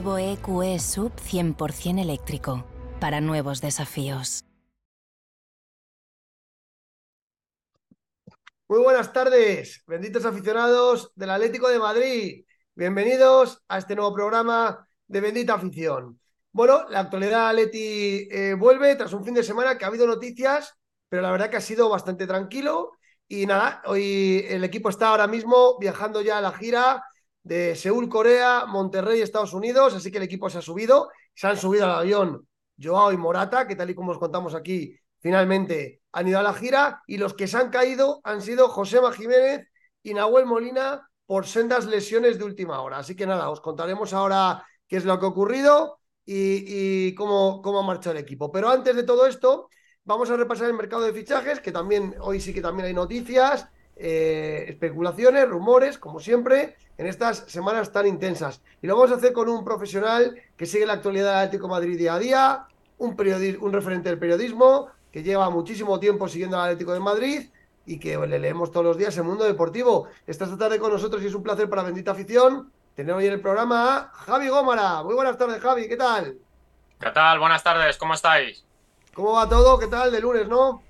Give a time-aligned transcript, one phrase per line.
[0.00, 2.64] Nuevo EQE Sub 100% eléctrico.
[3.00, 4.44] Para nuevos desafíos.
[8.68, 12.44] Muy buenas tardes, benditos aficionados del Atlético de Madrid.
[12.76, 16.20] Bienvenidos a este nuevo programa de Bendita Afición.
[16.52, 20.74] Bueno, la actualidad Atleti eh, vuelve tras un fin de semana que ha habido noticias,
[21.08, 22.92] pero la verdad que ha sido bastante tranquilo.
[23.26, 27.02] Y nada, hoy el equipo está ahora mismo viajando ya a la gira
[27.48, 31.56] de Seúl, Corea, Monterrey, Estados Unidos, así que el equipo se ha subido, se han
[31.56, 32.46] subido al avión
[32.80, 36.52] Joao y Morata, que tal y como os contamos aquí, finalmente han ido a la
[36.52, 39.66] gira, y los que se han caído han sido Josema Jiménez
[40.02, 42.98] y Nahuel Molina por sendas lesiones de última hora.
[42.98, 47.80] Así que nada, os contaremos ahora qué es lo que ha ocurrido y, cómo, cómo
[47.80, 48.52] ha marchado el equipo.
[48.52, 49.70] Pero antes de todo esto,
[50.04, 53.68] vamos a repasar el mercado de fichajes, que también hoy sí que también hay noticias,
[53.96, 58.60] eh, especulaciones, rumores, como siempre, en estas semanas tan intensas.
[58.82, 61.70] Y lo vamos a hacer con un profesional que sigue la actualidad del Atlético de
[61.70, 62.66] Madrid día a día,
[62.98, 63.16] un,
[63.60, 67.50] un referente del periodismo, que lleva muchísimo tiempo siguiendo al Atlético de Madrid
[67.86, 70.08] y que le leemos todos los días en Mundo Deportivo.
[70.26, 73.34] Está esta tarde con nosotros y es un placer para Bendita Afición tener hoy en
[73.34, 75.04] el programa a Javi Gómara.
[75.04, 76.36] Muy buenas tardes, Javi, ¿qué tal?
[76.98, 77.38] ¿Qué tal?
[77.38, 78.64] Buenas tardes, ¿cómo estáis?
[79.14, 79.78] ¿Cómo va todo?
[79.78, 80.10] ¿Qué tal?
[80.10, 80.82] De lunes, ¿no?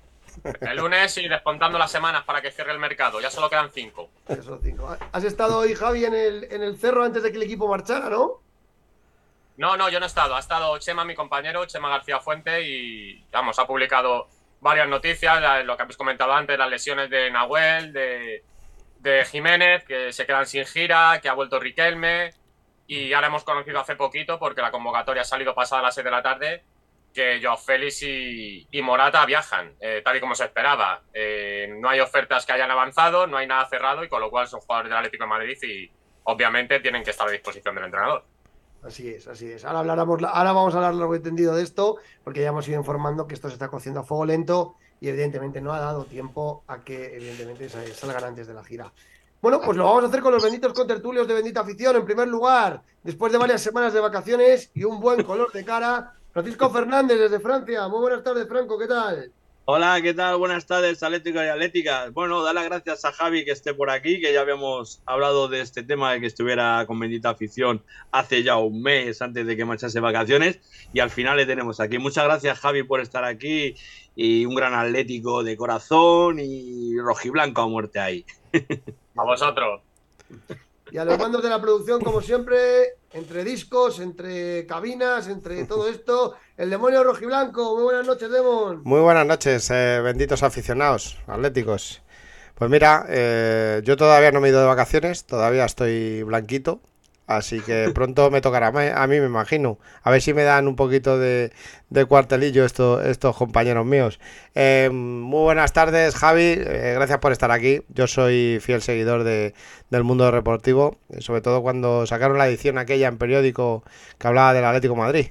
[0.61, 4.09] El lunes y descontando las semanas para que cierre el mercado, ya solo quedan cinco.
[4.27, 4.95] Eso, cinco.
[5.11, 8.09] Has estado hoy, Javi, en el, en el cerro antes de que el equipo marchara,
[8.09, 8.41] ¿no?
[9.57, 13.25] No, no, yo no he estado, ha estado Chema, mi compañero, Chema García Fuente, y
[13.31, 14.29] vamos, ha publicado
[14.61, 18.43] varias noticias, lo que habéis comentado antes, las lesiones de Nahuel, de,
[18.99, 22.33] de Jiménez, que se quedan sin gira, que ha vuelto Riquelme,
[22.87, 26.05] y ahora hemos conocido hace poquito, porque la convocatoria ha salido pasada a las 6
[26.05, 26.63] de la tarde,
[27.13, 31.01] que Joao Félix y, Morata viajan, eh, tal y como se esperaba.
[31.13, 34.47] Eh, no hay ofertas que hayan avanzado, no hay nada cerrado, y con lo cual
[34.47, 35.91] son jugadores del Atlético de Madrid y
[36.23, 38.23] obviamente tienen que estar a disposición del entrenador.
[38.83, 39.65] Así es, así es.
[39.65, 42.77] Ahora, hablaremos, ahora vamos a hablar largo y entendido de esto, porque ya hemos ido
[42.77, 46.63] informando que esto se está cociendo a fuego lento y evidentemente no ha dado tiempo
[46.67, 48.93] a que evidentemente sal- salgan antes de la gira.
[49.41, 51.95] Bueno, pues lo vamos a hacer con los benditos contertulios de Bendita Afición.
[51.95, 56.13] En primer lugar, después de varias semanas de vacaciones y un buen color de cara,
[56.31, 57.87] Francisco Fernández desde Francia.
[57.87, 59.31] Muy buenas tardes, Franco, ¿qué tal?
[59.65, 60.37] Hola, ¿qué tal?
[60.37, 62.11] Buenas tardes, Atlético y Atléticas.
[62.11, 65.61] Bueno, dar las gracias a Javi que esté por aquí, que ya habíamos hablado de
[65.61, 69.65] este tema de que estuviera con Bendita Afición hace ya un mes antes de que
[69.65, 70.59] marchase vacaciones
[70.91, 71.99] y al final le tenemos aquí.
[71.99, 73.75] Muchas gracias, Javi, por estar aquí
[74.15, 78.25] y un gran Atlético de corazón y rojiblanco a muerte ahí.
[79.15, 79.81] A vosotros.
[80.91, 85.87] Y a los mandos de la producción, como siempre, entre discos, entre cabinas, entre todo
[85.87, 87.75] esto, el demonio rojiblanco.
[87.75, 88.81] Muy buenas noches, Demon.
[88.83, 92.01] Muy buenas noches, eh, benditos aficionados atléticos.
[92.55, 96.81] Pues mira, eh, yo todavía no me he ido de vacaciones, todavía estoy blanquito,
[97.29, 99.77] así que pronto me tocará a mí, a mí, me imagino.
[100.03, 101.51] A ver si me dan un poquito de,
[101.89, 104.19] de cuartelillo esto- estos compañeros míos.
[104.55, 107.81] Eh, muy buenas tardes, Javi, eh, gracias por estar aquí.
[107.89, 109.53] Yo soy fiel seguidor de,
[109.89, 113.83] del mundo deportivo, eh, sobre todo cuando sacaron la edición aquella en periódico
[114.17, 115.25] que hablaba del Atlético de Madrid.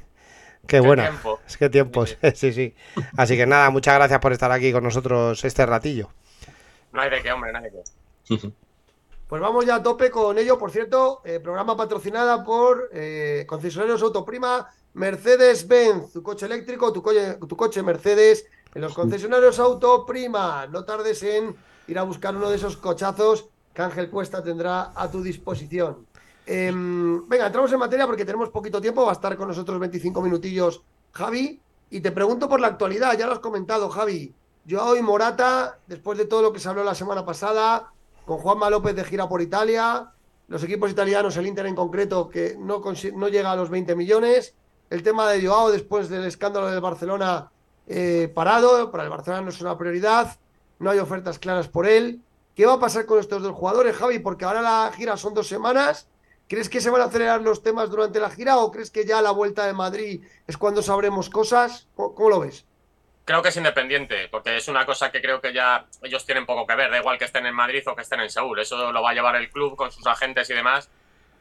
[0.67, 1.05] Qué, Qué buena.
[1.09, 1.41] tiempo.
[1.47, 2.75] Es que tiempos, sí, sí.
[3.17, 6.11] Así que nada, muchas gracias por estar aquí con nosotros este ratillo.
[6.93, 8.53] No hay de qué, hombre, no hay de qué.
[9.29, 10.57] Pues vamos ya a tope con ello.
[10.57, 17.35] Por cierto, eh, programa patrocinada por eh, concesionarios Autoprima Mercedes-Benz, tu coche eléctrico, tu coche,
[17.35, 20.67] tu coche Mercedes, en los concesionarios Autoprima.
[20.69, 21.55] No tardes en
[21.89, 26.07] ir a buscar uno de esos cochazos que Ángel Cuesta tendrá a tu disposición.
[26.47, 29.05] Em, venga, entramos en materia porque tenemos poquito tiempo.
[29.05, 30.81] Va a estar con nosotros 25 minutillos
[31.13, 31.61] Javi.
[31.91, 34.33] Y te pregunto por la actualidad, ya lo has comentado, Javi.
[34.69, 37.93] Joao y Morata, después de todo lo que se habló la semana pasada,
[38.29, 40.13] con Juanma López de gira por Italia,
[40.49, 42.79] los equipos italianos, el Inter en concreto, que no,
[43.29, 44.55] llega a los 20 millones.
[44.91, 47.51] El tema de Joao después del escándalo del Barcelona
[47.87, 50.37] eh, parado, para el Barcelona no es una prioridad,
[50.79, 52.21] no hay ofertas claras por él.
[52.55, 54.19] ¿Qué va a pasar con estos dos jugadores, Javi?
[54.19, 56.07] Porque ahora la gira son dos semanas.
[56.49, 59.23] ¿Crees que se van a acelerar los temas durante la gira o crees que ya
[59.23, 61.89] la vuelta de Madrid es cuando sabremos cosas?
[61.95, 62.67] ¿Cómo, lo ves?
[63.29, 66.67] Creo que es independiente, porque es una cosa que creo que ya ellos tienen poco
[66.67, 69.03] que ver, da igual que estén en Madrid o que estén en Seúl, eso lo
[69.03, 70.91] va a llevar el club con sus agentes y demás,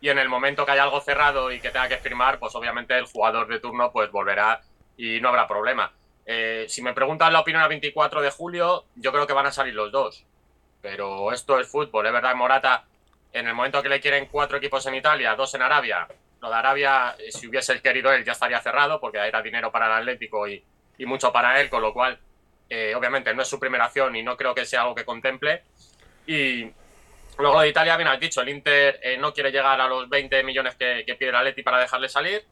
[0.01, 2.97] y en el momento que haya algo cerrado y que tenga que firmar, pues obviamente
[2.97, 4.59] el jugador de turno pues volverá
[4.97, 5.93] y no habrá problema.
[6.25, 9.53] Eh, si me preguntan la opinión a 24 de julio, yo creo que van a
[9.53, 10.25] salir los dos.
[10.81, 12.83] Pero esto es fútbol, es verdad, Morata,
[13.31, 16.05] en el momento que le quieren cuatro equipos en Italia, dos en Arabia,
[16.41, 19.85] lo de Arabia, eh, si hubiese querido él, ya estaría cerrado, porque era dinero para
[19.85, 20.61] el Atlético y,
[21.05, 22.19] mucho para él, con lo cual,
[22.69, 25.63] eh, obviamente, no es su primera acción y no creo que sea algo que contemple.
[26.25, 26.69] Y
[27.37, 30.75] luego de Italia, bien has dicho, el Inter no quiere llegar a los 20 millones
[30.75, 32.43] que, pide el Atleti para dejarle salir.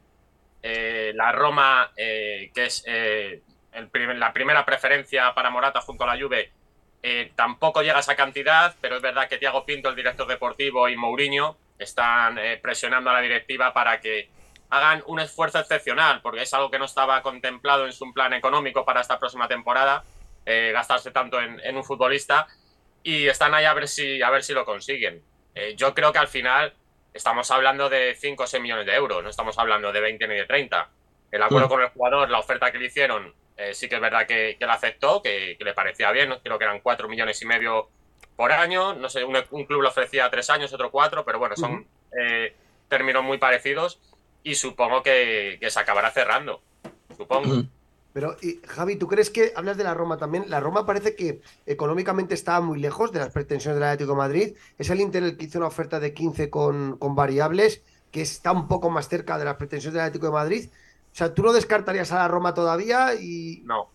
[0.62, 6.50] la Roma, que es la primera preferencia para Morata junto a la Juve,
[7.08, 10.88] eh, tampoco llega a esa cantidad, pero es verdad que Tiago Pinto, el director deportivo,
[10.88, 14.28] y Mourinho están eh, presionando a la directiva para que
[14.70, 18.84] hagan un esfuerzo excepcional, porque es algo que no estaba contemplado en su plan económico
[18.84, 20.04] para esta próxima temporada,
[20.44, 22.46] eh, gastarse tanto en, un futbolista,
[23.02, 25.22] y están ahí a ver si, a ver si lo consiguen.
[25.76, 26.74] yo creo que al final
[27.16, 30.34] estamos hablando de 5 o 6 millones de euros, no estamos hablando de 20 ni
[30.36, 30.88] de 30.
[31.32, 31.70] El acuerdo mm.
[31.70, 34.64] con el jugador, la oferta que le hicieron, eh, sí que es verdad que, que
[34.64, 37.88] aceptó, que, le parecía bien, creo que eran cuatro millones y medio
[38.36, 41.86] por año, no sé, un, club le ofrecía tres años, otro cuatro, pero bueno, son
[42.20, 42.54] eh,
[42.88, 43.98] términos muy parecidos
[44.46, 46.62] y supongo que, se acabará cerrando,
[47.16, 47.64] supongo.
[48.12, 48.36] Pero,
[48.68, 50.44] Javi, ¿tú crees que hablas de la Roma también?
[50.46, 54.56] La Roma parece que económicamente está muy lejos de las pretensiones del Atlético de Madrid.
[54.78, 57.82] Es el Inter el que hizo una oferta de 15 con, con variables,
[58.12, 60.70] que está un poco más cerca de las pretensiones del Atlético de Madrid.
[60.70, 63.14] O sea, ¿tú no descartarías a la Roma todavía?
[63.20, 63.90] Y, no.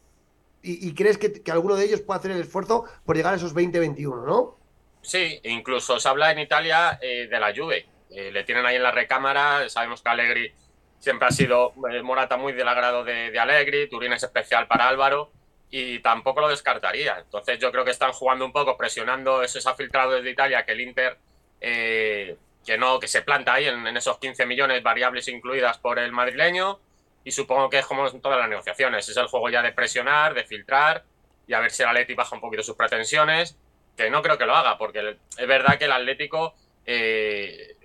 [0.63, 4.25] Y, crees que, alguno de ellos puede hacer el esfuerzo por llegar a esos 20-21,
[4.25, 4.57] ¿no?
[5.01, 7.87] Sí, incluso se habla en Italia eh, de la Juve.
[8.11, 9.67] Eh, le tienen ahí en la recámara.
[9.69, 10.53] Sabemos que Allegri
[10.99, 13.89] siempre ha sido eh, Morata muy del agrado de, de Allegri.
[13.89, 15.31] Turín es especial para Álvaro
[15.69, 17.19] y tampoco lo descartaría.
[17.19, 19.43] Entonces yo creo que están jugando un poco, presionando.
[19.43, 21.17] Eso se ha filtrado desde Italia, que el Inter,
[21.59, 26.11] que no, que se planta ahí en, en, esos 15 millones variables incluidas por el
[26.11, 26.79] madrileño
[27.23, 30.33] y supongo que es como en todas las negociaciones, es el juego ya de presionar,
[30.33, 31.03] de filtrar
[31.47, 33.57] y a ver si el Atleti baja un poquito sus pretensiones,
[33.95, 37.75] que no creo que lo haga, porque es verdad que el Atlético, eh,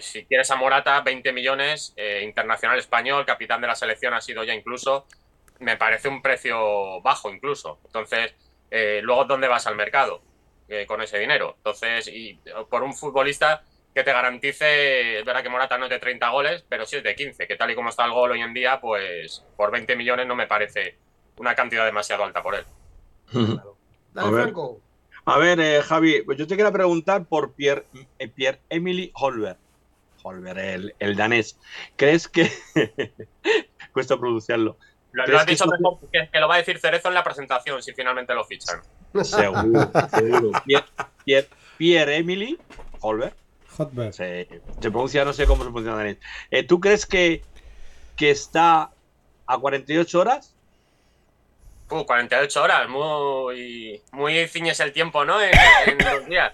[0.00, 4.44] si quieres a Morata, 20 millones, eh, internacional español, capitán de la selección ha sido
[4.44, 5.06] ya incluso,
[5.60, 7.78] me parece un precio bajo incluso.
[7.86, 8.34] Entonces,
[8.70, 10.22] eh, luego, ¿dónde vas al mercado
[10.88, 11.54] con ese dinero?
[11.58, 13.62] Entonces, y por un futbolista
[13.94, 17.02] que te garantice, es verdad que Morata no es de 30 goles, pero sí es
[17.02, 19.96] de 15, que tal y como está el gol hoy en día, pues por 20
[19.96, 20.98] millones no me parece
[21.38, 22.64] una cantidad demasiado alta por él.
[24.16, 24.52] a ver,
[25.26, 27.84] a ver eh, Javi, pues yo te quería preguntar por Pierre,
[28.18, 29.58] eh, Pierre Emily Holberg.
[30.22, 31.58] Holberg, el, danés.
[31.96, 32.50] ¿Crees que...
[33.92, 34.78] Cuesta pronunciarlo.
[35.12, 35.64] Lo, has dicho
[36.12, 38.82] que, lo va a decir Cerezo en la presentación si finalmente lo fichan.
[39.22, 40.50] Seguro, seguro.
[41.24, 42.58] Pierre, Pierre Emily
[43.00, 43.34] Holberg
[44.12, 44.48] se,
[44.80, 46.18] pronuncia, no sé cómo se pronuncia en
[46.50, 47.42] eh, ¿Tú crees que,
[48.16, 48.90] que está
[49.46, 50.55] a 48 horas?
[51.88, 55.40] 48 horas, muy, muy ciñes el tiempo, ¿no?
[55.40, 55.52] En,
[55.98, 56.52] los días.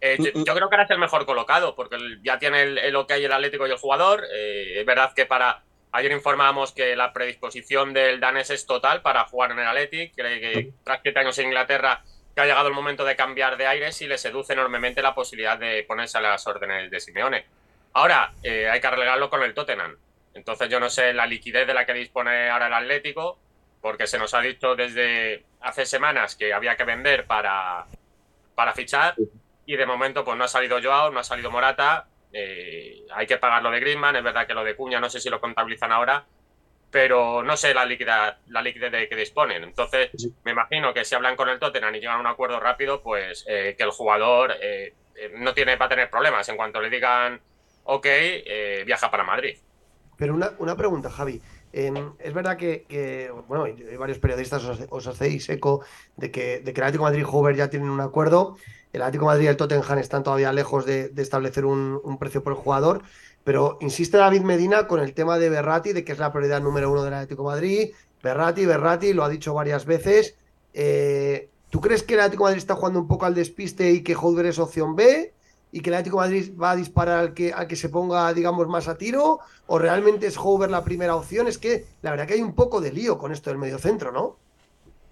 [0.00, 3.12] Eh, yo, creo que ahora es el mejor colocado, porque ya tiene el, el OK
[3.12, 4.24] el Atlético y el jugador.
[4.34, 5.62] Eh, es verdad que para.
[5.92, 10.12] Ayer informábamos que la predisposición del danés es total para jugar en el Atlético.
[10.16, 12.02] Cree que tras siete años en Inglaterra
[12.34, 15.56] que ha llegado el momento de cambiar de aires y le seduce enormemente la posibilidad
[15.56, 17.46] de ponerse a las órdenes de Simeone.
[17.92, 19.96] Ahora, eh, hay que arreglarlo con el Tottenham.
[20.34, 23.38] Entonces yo no sé la liquidez de la que dispone ahora el Atlético,
[23.84, 27.84] porque se nos ha dicho desde hace semanas que había que vender para,
[28.54, 29.14] para fichar
[29.66, 33.36] y de momento pues no ha salido Joao, no ha salido Morata, eh, hay que
[33.36, 35.92] pagar lo de Griezmann, es verdad que lo de Cuña no sé si lo contabilizan
[35.92, 36.24] ahora,
[36.90, 39.62] pero no sé la liquidez, la liquidez de que disponen.
[39.62, 43.02] Entonces, me imagino que si hablan con el Tottenham y llegan a un acuerdo rápido,
[43.02, 46.48] pues eh, que el jugador eh, eh, no tiene para tener problemas.
[46.48, 47.38] En cuanto le digan,
[47.84, 48.06] ok,
[48.86, 49.58] viaja para Madrid.
[50.16, 51.40] Pero una, una pregunta, Javi.
[51.76, 55.84] Em, es verdad que, bueno, hay varios periodistas os, hacéis eco
[56.16, 58.56] de que, de que el Atlético Madrid y Hoover ya tienen un acuerdo.
[58.92, 62.58] El Atlético Madrid y el Tottenham están todavía lejos de, establecer un, precio por el
[62.60, 63.02] jugador.
[63.42, 66.92] Pero insiste David Medina con el tema de Berrati, de que es la prioridad número
[66.92, 67.90] uno del Atlético Madrid.
[68.22, 70.36] Berrati, Berrati, lo ha dicho varias veces.
[70.74, 74.14] Eh, ¿Tú crees que el Atlético Madrid está jugando un poco al despiste y que
[74.14, 75.34] Holder es opción B?
[75.74, 78.32] Y que el Atlético de Madrid va a disparar al que, al que se ponga,
[78.32, 79.40] digamos, más a tiro?
[79.66, 81.48] ¿O realmente es Hover la primera opción?
[81.48, 84.38] Es que la verdad que hay un poco de lío con esto del mediocentro, ¿no?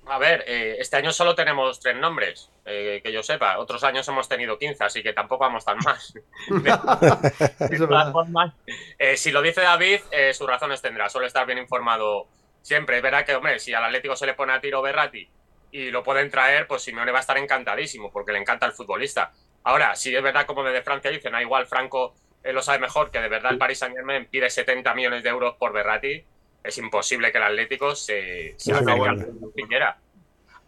[0.07, 3.59] A ver, eh, este año solo tenemos tres nombres, eh, que yo sepa.
[3.59, 5.79] Otros años hemos tenido 15, así que tampoco vamos tan
[8.13, 8.55] formas,
[9.01, 11.09] eh, si lo dice David, eh, sus razones tendrá.
[11.09, 12.29] Suele estar bien informado
[12.61, 12.99] siempre.
[12.99, 15.29] Es verdad que, hombre, si al Atlético se le pone a tiro Berrati
[15.73, 19.33] y lo pueden traer, pues Simeone va a estar encantadísimo, porque le encanta el futbolista.
[19.65, 22.15] Ahora, si es verdad, como desde Francia dicen, ah, igual Franco
[22.45, 25.55] lo sabe mejor, que de verdad el Paris Saint Germain pide 70 millones de euros
[25.57, 26.25] por Berrati
[26.65, 29.23] es imposible que el Atlético se, se acerque bueno.
[29.23, 29.95] al.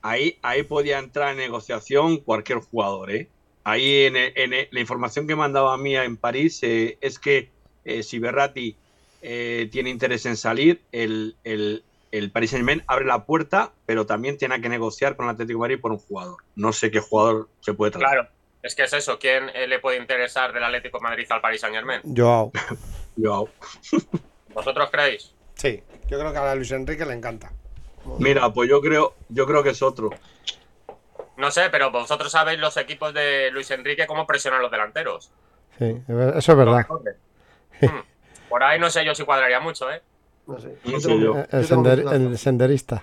[0.02, 3.28] Ahí, ahí podía entrar en negociación cualquier jugador, ¿eh?
[3.62, 7.48] Ahí en, en la información que mandaba a mí en París eh, es que
[7.86, 8.76] eh, si Berratti
[9.22, 11.82] eh, tiene interés en salir, el, el,
[12.12, 15.60] el Paris Saint-Germain abre la puerta, pero también tiene que negociar con el Atlético de
[15.60, 16.36] Madrid por un jugador.
[16.54, 18.06] No sé qué jugador se puede traer.
[18.06, 18.28] Claro,
[18.64, 19.18] es que es eso.
[19.18, 22.00] ¿Quién eh, le puede interesar del Atlético de Madrid al Paris Saint Germain?
[22.16, 22.50] Joao.
[23.16, 23.48] Yo-
[24.52, 25.32] ¿Vosotros creéis?
[25.54, 27.52] Sí, yo creo que a Luis Enrique le encanta.
[28.18, 30.10] mira, pues yo creo, yo creo que es otro.
[31.36, 35.30] No sé, pero vosotros sabéis los equipos de Luis Enrique cómo presionan los delanteros.
[35.78, 36.02] Sí,
[36.36, 36.86] eso es verdad.
[37.80, 38.00] Hmm.
[38.48, 40.00] Por ahí no sé yo si cuadraría mucho, ¿eh?
[40.46, 40.76] No sé.
[40.84, 41.34] Yo yo.
[41.62, 43.02] Sender- el senderista.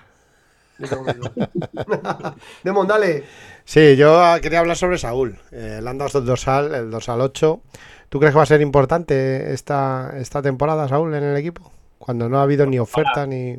[2.62, 3.24] Demon, dale.
[3.64, 5.38] Sí, yo quería hablar sobre Saúl.
[5.52, 7.60] Eh, le han dado el dorsal, el dorsal 8.
[8.08, 11.72] ¿Tú crees que va a ser importante esta, esta temporada, Saúl, en el equipo?
[11.98, 13.56] Cuando no ha habido ni oferta ni.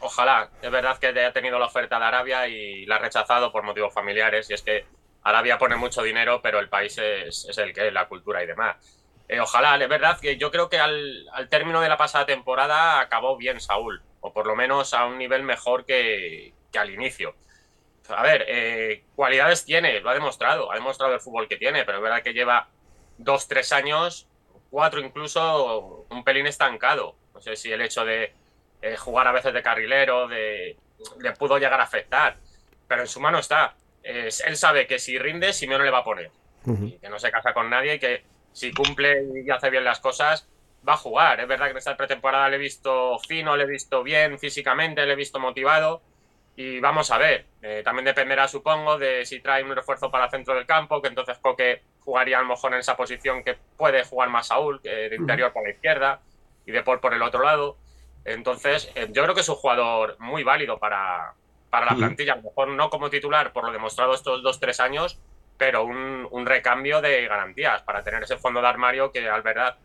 [0.00, 0.48] Ojalá.
[0.60, 3.92] Es verdad que ha tenido la oferta de Arabia y la ha rechazado por motivos
[3.92, 4.48] familiares.
[4.50, 4.86] Y es que
[5.22, 8.46] Arabia pone mucho dinero, pero el país es, es el que es, la cultura y
[8.46, 8.76] demás.
[9.28, 13.00] Eh, ojalá, es verdad que yo creo que al, al término de la pasada temporada
[13.00, 17.34] acabó bien Saúl, o por lo menos a un nivel mejor que, que al inicio.
[18.08, 21.98] A ver, eh, cualidades tiene, lo ha demostrado, ha demostrado el fútbol que tiene, pero
[21.98, 22.68] es verdad que lleva
[23.18, 24.26] dos, tres años,
[24.70, 27.16] cuatro incluso, un pelín estancado.
[27.34, 28.32] No sé si el hecho de
[28.80, 30.76] eh, jugar a veces de carrilero de,
[31.20, 32.36] le pudo llegar a afectar,
[32.88, 33.76] pero en su mano está.
[34.02, 36.30] Es- él sabe que si rinde, Simeone le va a poner
[36.66, 36.86] Ujú.
[36.86, 40.00] y que no se casa con nadie y que si cumple y hace bien las
[40.00, 40.48] cosas,
[40.86, 41.40] va a jugar.
[41.40, 45.04] Es verdad que en esta pretemporada le he visto fino, le he visto bien físicamente,
[45.06, 46.02] le he visto motivado
[46.56, 47.46] y vamos a ver.
[47.62, 51.08] Eh, también dependerá, supongo, de si trae un refuerzo para el centro del campo, que
[51.08, 54.90] entonces Coque jugaría a lo mejor en esa posición que puede jugar más Saúl, que
[54.90, 56.20] de interior por la izquierda
[56.66, 57.76] y de Paul por el otro lado.
[58.24, 61.34] Entonces, eh, yo creo que es un jugador muy válido para,
[61.70, 62.34] para la plantilla.
[62.34, 65.18] A lo mejor no como titular por lo demostrado estos dos, tres años,
[65.58, 69.76] pero un, un recambio de garantías para tener ese fondo de armario que, al verdad,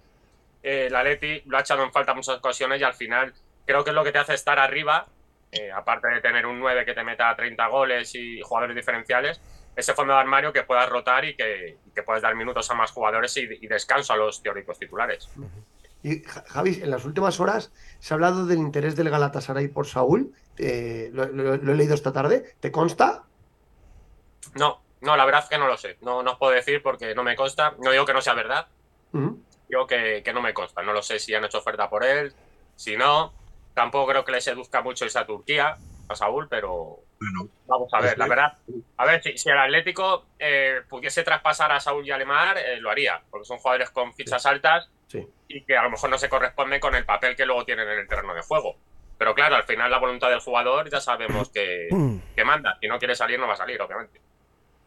[0.63, 3.33] eh, la Leti lo ha echado en falta en muchas ocasiones y al final
[3.65, 5.05] creo que es lo que te hace estar arriba,
[5.51, 9.41] eh, aparte de tener un 9 que te meta 30 goles y jugadores diferenciales,
[9.75, 12.73] ese fondo de armario que puedas rotar y que, y que puedas dar minutos a
[12.73, 15.29] más jugadores y, y descanso a los teóricos titulares.
[16.03, 19.85] Y Ja- Javi, en las últimas horas se ha hablado del interés del Galatasaray por
[19.87, 20.33] Saúl.
[20.57, 22.55] Eh, lo, lo- lo he leído esta tarde.
[22.59, 23.23] ¿Te consta?
[24.55, 25.97] No, no, la verdad es que no lo sé.
[26.01, 27.75] No, no os puedo decir porque no me consta.
[27.83, 28.67] No digo que no sea verdad.
[29.69, 30.81] Digo que, que no me consta.
[30.81, 32.33] No lo sé si han hecho oferta por él,
[32.75, 33.33] si no.
[33.73, 35.77] Tampoco creo que le seduzca mucho irse a Turquía,
[36.09, 38.57] a Saúl, pero Bueno, vamos a ver, Pues la verdad.
[38.97, 42.77] A ver, si, si el Atlético eh, pudiese traspasar a Saúl y a Lemar, eh,
[42.79, 45.25] lo haría, porque son jugadores con fichas altas Sí.
[45.47, 47.99] y que a lo mejor no se corresponden con el papel que luego tienen en
[47.99, 48.75] el terreno de juego.
[49.17, 51.87] Pero claro, al final la voluntad del jugador ya sabemos que,
[52.35, 52.77] que manda.
[52.81, 54.19] Si no quiere salir, no va a salir, obviamente.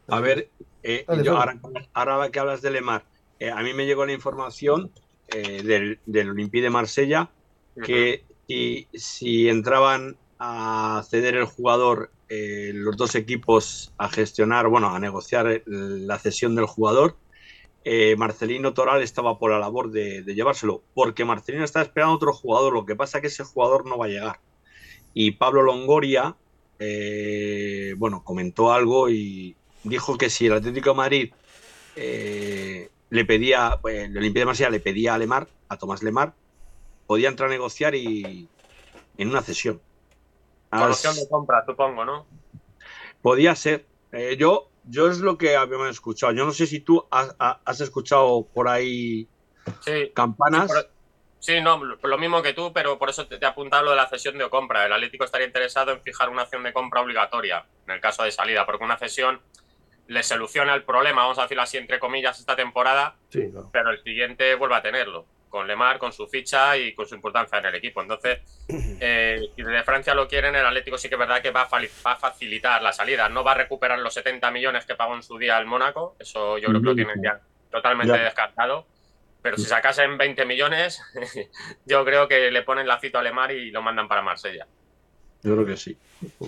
[0.08, 0.48] A ver,
[0.82, 1.54] eh, Dale, yo ahora,
[1.94, 3.02] ahora que hablas de Lemar,
[3.40, 4.92] eh, a mí me llegó la información
[5.28, 7.30] eh, del, del Olympique de Marsella
[7.82, 14.94] que si, si entraban a ceder el jugador eh, los dos equipos a gestionar, bueno,
[14.94, 17.16] a negociar la cesión del jugador,
[17.84, 22.32] eh, Marcelino Toral estaba por la labor de, de llevárselo, porque Marcelino está esperando otro
[22.32, 24.40] jugador, lo que pasa es que ese jugador no va a llegar.
[25.12, 26.36] Y Pablo Longoria,
[26.78, 31.32] eh, bueno, comentó algo y dijo que si el Atlético de Madrid
[33.10, 36.32] le pedía, el Olympique de Marsella le pedía a Lemar, a Tomás Lemar,
[37.06, 38.48] podía entrar a negociar y
[39.18, 39.80] en una cesión.
[40.70, 42.26] Con As- opción de compra, supongo, ¿no?
[43.22, 43.84] podía ser.
[44.12, 46.32] Eh, yo, yo es lo que habíamos escuchado.
[46.32, 49.28] Yo no sé si tú has, ha- has escuchado por ahí
[49.84, 50.70] Sí, campanas.
[50.70, 50.90] Sí, por-
[51.42, 53.96] Sí, no, lo mismo que tú, pero por eso te, te he apuntado lo de
[53.96, 54.84] la cesión de compra.
[54.84, 58.30] El Atlético estaría interesado en fijar una acción de compra obligatoria en el caso de
[58.30, 59.40] salida, porque una cesión
[60.10, 63.70] le soluciona el problema, vamos a decirlo así, entre comillas, esta temporada, Sí, claro.
[63.72, 67.58] pero el siguiente vuelve a tenerlo, con Lemar, con su ficha y con su importancia
[67.58, 68.02] en el equipo.
[68.02, 68.40] Entonces,
[69.00, 71.68] eh, si desde Francia lo quieren, el Atlético sí que es verdad que va a,
[71.68, 73.28] fali- va a facilitar la salida.
[73.28, 76.58] No va a recuperar los 70 millones que pagó en su día el Mónaco, eso
[76.58, 77.40] yo creo que lo tienen ya
[77.70, 78.24] totalmente Ya.
[78.24, 78.86] descartado.
[79.42, 81.00] Pero si sacasen 20 millones,
[81.86, 84.66] yo creo que le ponen lacito a Lemar y lo mandan para Marsella.
[85.42, 85.96] Yo creo que sí.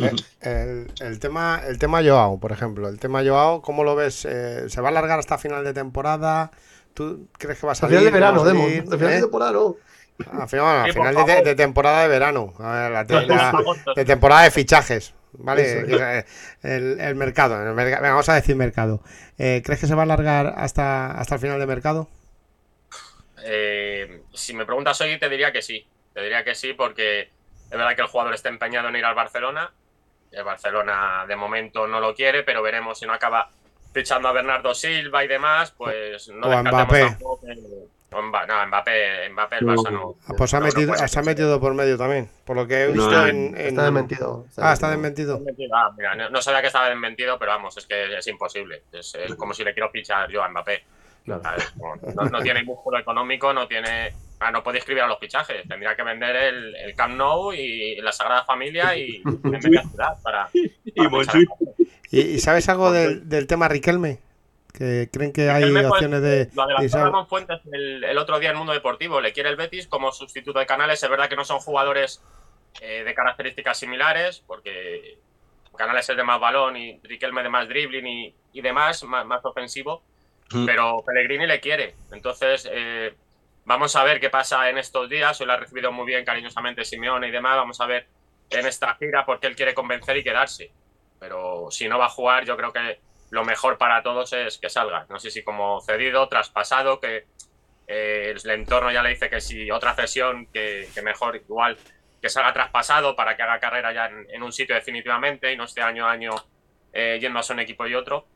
[0.01, 2.89] Eh, El, el tema, el tema Joao, por ejemplo.
[2.89, 4.25] El tema Joao, ¿cómo lo ves?
[4.27, 6.51] Eh, ¿Se va a alargar hasta final de temporada?
[6.95, 7.99] ¿Tú crees que va a Al salir?
[8.01, 8.93] final de ¿No va a verano, Demo.
[8.93, 9.15] Al final ¿Eh?
[9.17, 9.77] de temporada no.
[10.31, 12.53] A final, a de, temporada de verano.
[12.59, 13.95] A ver, la, te- la- Agosto.
[13.95, 15.15] de temporada de fichajes.
[15.33, 15.85] ¿Vale?
[15.89, 16.25] Eh,
[16.63, 17.55] El, el mercado.
[17.67, 19.03] el vamos a decir mercado.
[19.39, 22.09] Eh, ¿Crees que se va a alargar hasta, hasta el final de mercado?
[23.45, 25.87] Eh, si me preguntas hoy, te diría que sí.
[26.13, 27.31] Te diría que sí, porque
[27.73, 29.71] es verdad que el jugador está empeñado en ir al Barcelona.
[30.31, 33.50] El Barcelona de momento no lo quiere, pero veremos si no acaba
[33.93, 37.00] fichando a Bernardo Silva y demás, pues no O Mbappé.
[37.00, 37.83] tampoco que-
[38.14, 40.17] o Mba- no, Mbappé, Mbappé el Barça no.
[40.29, 42.29] Ah, Pues se ha No, no metido, puede se ha metido por medio también.
[42.44, 44.47] Por lo que he No, visto no, en, en- Está desmentido.
[44.59, 45.40] Ah, está desmentido.
[45.75, 48.83] Ah, mira, no, no sabía que estaba desmentido, pero vamos, es que es imposible.
[48.92, 50.85] Es, es como si le quiero fichar yo a Mbappé.
[51.25, 51.42] Claro.
[52.14, 54.12] No, no tiene músculo económico, no tiene.
[54.42, 55.66] Ah, no puede escribir a los fichajes.
[55.68, 60.20] Tendría que vender el, el Camp Nou y la Sagrada Familia y en media ciudad
[60.22, 60.48] para.
[60.52, 61.48] Y para Montjuic.
[61.48, 61.87] fichar.
[62.11, 64.18] ¿Y, y sabes algo del, del tema Riquelme?
[64.72, 66.48] Que creen que hay Riquelme, pues, opciones de.
[66.55, 69.20] Lo de adelantó Ramón Fuentes el, el otro día en Mundo Deportivo.
[69.20, 71.02] Le quiere el Betis como sustituto de Canales.
[71.02, 72.22] Es verdad que no son jugadores
[72.81, 75.18] eh, de características similares, porque
[75.76, 79.44] Canales es de más balón y Riquelme de más dribbling y, y demás, más, más
[79.44, 80.02] ofensivo.
[80.52, 80.66] Mm.
[80.66, 81.94] Pero Pellegrini le quiere.
[82.12, 83.14] Entonces, eh,
[83.64, 85.40] vamos a ver qué pasa en estos días.
[85.40, 87.57] Hoy lo ha recibido muy bien, cariñosamente, Simeone y demás.
[87.57, 88.07] Vamos a ver
[88.51, 90.72] en esta gira porque él quiere convencer y quedarse.
[91.18, 94.68] Pero si no va a jugar, yo creo que lo mejor para todos es que
[94.68, 95.07] salga.
[95.09, 97.27] No sé si como cedido, traspasado, que
[97.87, 101.79] eh, el entorno ya le dice que si otra cesión, que, mejor igual
[102.20, 105.64] que salga traspasado para que haga carrera ya en, en un sitio definitivamente y no
[105.64, 106.31] esté año a año
[106.92, 108.27] eh, yendo a un equipo y otro.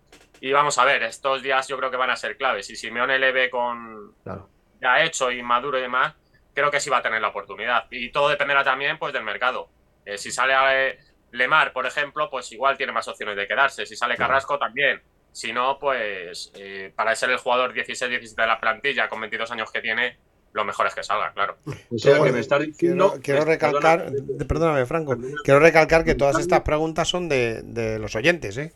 [0.40, 2.66] Y vamos a ver, estos días yo creo que van a ser claves.
[2.66, 4.48] Si Simeone le ve con Claro.
[4.80, 6.14] Ya hecho y maduro y demás,
[6.54, 7.84] creo que sí va a tener la oportunidad.
[7.90, 9.68] Y todo dependerá también pues del mercado.
[10.04, 10.54] Eh, si sale
[10.90, 10.98] eh,
[11.32, 13.84] Lemar, por ejemplo, pues igual tiene más opciones de quedarse.
[13.86, 15.02] Si sale Carrasco, también.
[15.32, 19.70] Si no, pues eh, para ser el jugador 16-17 de la plantilla con 22 años
[19.70, 20.16] que tiene,
[20.52, 21.58] lo mejor es que salga, claro.
[21.66, 23.08] O sea, que Quiero- me estás diciendo.
[23.10, 27.60] Quiero, quiero me- recalcar, perdona, perdóname, Franco, quiero recalcar que todas estas preguntas son de,
[27.62, 28.72] de los oyentes, ¿eh?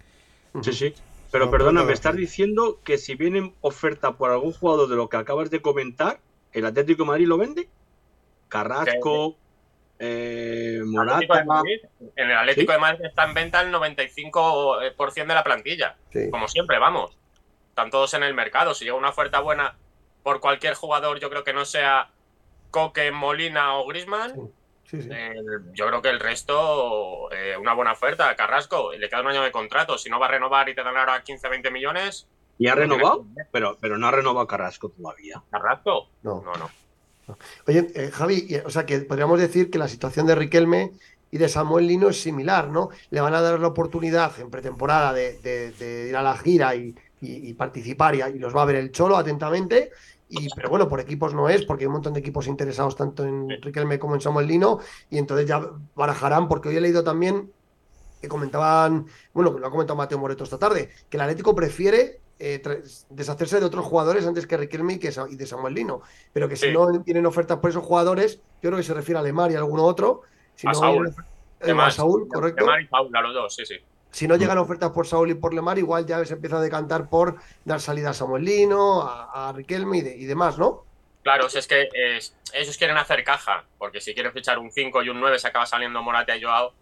[0.63, 0.95] Sí, sí.
[1.31, 5.09] Pero No, perdona, me estás diciendo que si vienen oferta por algún jugador de lo
[5.09, 6.21] que acabas de comentar,
[6.53, 7.69] ¿el Atlético de Madrid lo vende?
[8.49, 9.37] Carrasco,
[9.99, 11.43] eh, Morata.
[12.17, 12.77] En el Atlético ¿Sí?
[12.77, 15.97] de Madrid está en venta el 95% de la plantilla.
[16.13, 16.31] Sí.
[16.31, 17.17] Como siempre, vamos.
[17.69, 18.75] Están todos en el mercado.
[18.75, 19.77] Si llega una oferta buena
[20.23, 22.11] por cualquier jugador, yo creo que no sea
[22.71, 24.35] Coque, Molina o Grisman.
[24.35, 24.41] Sí,
[24.91, 25.09] sí.
[25.75, 28.35] yo creo que el resto, eh, una buena oferta.
[28.37, 29.97] Carrasco, le queda un año de contrato.
[29.99, 32.27] Si no va a renovar y te dan ahora 15, 20 millones,
[32.59, 33.25] ¿Y ha renovado?
[33.53, 35.43] Pero, pero no ha renovado Carrasco todavía.
[35.51, 36.11] Carrasco.
[36.23, 36.43] No.
[36.43, 36.71] No, no.
[37.67, 40.91] Oye, eh, Javi, o sea que podríamos decir que la situación de Riquelme
[41.31, 42.91] y de Samuel Lino es similar, ¿no?
[43.11, 46.75] Le van a dar la oportunidad en pretemporada de, de- de ir a la gira
[46.75, 49.91] y, y- y participar y, y los va a ver el Cholo atentamente.
[50.31, 53.25] Y, pero bueno, por equipos no es, porque hay un montón de equipos interesados tanto
[53.25, 53.51] en.
[53.61, 54.79] Riquelme como en Samuel Lino,
[55.11, 55.61] y entonces ya
[55.95, 57.53] barajarán, porque hoy he leído también
[58.21, 62.21] que comentaban, bueno, que lo ha comentado Mateo Moreto esta tarde, que el Atlético prefiere
[62.39, 62.63] eh,
[63.11, 66.57] deshacerse de otros jugadores antes que Riquelme y, que y de Samuel Lino, pero que
[66.57, 69.55] si no tienen ofertas por esos jugadores, yo creo que se refiere a Lemar y
[69.55, 70.23] a alguno otro,
[70.55, 71.09] si A no Saúl.
[71.09, 72.65] eh, a Además, Saúl, correcto.
[72.65, 73.75] Lemar y Paul, a los dos, sí, sí.
[74.11, 77.09] Si no llegan ofertas por Saúl y por Lemar, igual ya se empieza a decantar
[77.09, 80.85] por dar salida a Samuel Lino, a, a Riquelme y, de- y demás, ¿no?
[81.23, 82.19] Claro, si es que eh,
[82.55, 85.67] ellos quieren hacer caja, porque si quieren fichar un 5 y un 9 se acaba
[85.67, 86.73] saliendo Morata y Joao,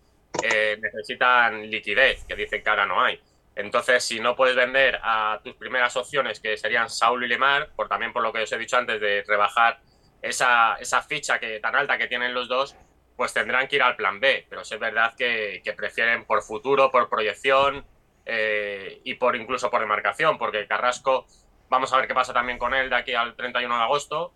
[0.43, 3.21] eh, necesitan liquidez, que dicen que ahora no hay.
[3.57, 7.89] Entonces, si no puedes vender a tus primeras opciones, que serían Saúl y Lemar, por
[7.89, 9.81] también por lo que os he dicho antes de rebajar
[10.23, 12.77] esa, esa ficha que, tan alta que tienen los dos,
[13.19, 14.47] pues tendrán que ir al plan B.
[14.49, 17.85] Pero sí es verdad que, que prefieren por futuro, por proyección
[18.25, 21.27] eh, y por incluso por demarcación, porque Carrasco,
[21.69, 24.33] vamos a ver qué pasa también con él de aquí al 31 de agosto.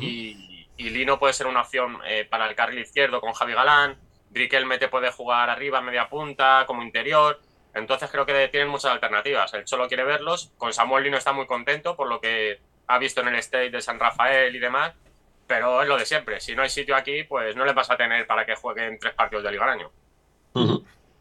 [0.00, 4.00] Y Lino puede ser una opción eh, para el carril izquierdo con Javi Galán.
[4.32, 7.40] Riquelme te puede jugar arriba, media punta, como interior.
[7.72, 9.54] Entonces creo que tienen muchas alternativas.
[9.54, 10.50] El Cholo quiere verlos.
[10.58, 13.80] Con Samuel Lino está muy contento por lo que ha visto en el state de
[13.80, 14.92] San Rafael y demás.
[15.46, 16.40] Pero es lo de siempre.
[16.40, 19.14] Si no hay sitio aquí, pues no le vas a tener para que jueguen tres
[19.14, 19.92] partidos de liga al año.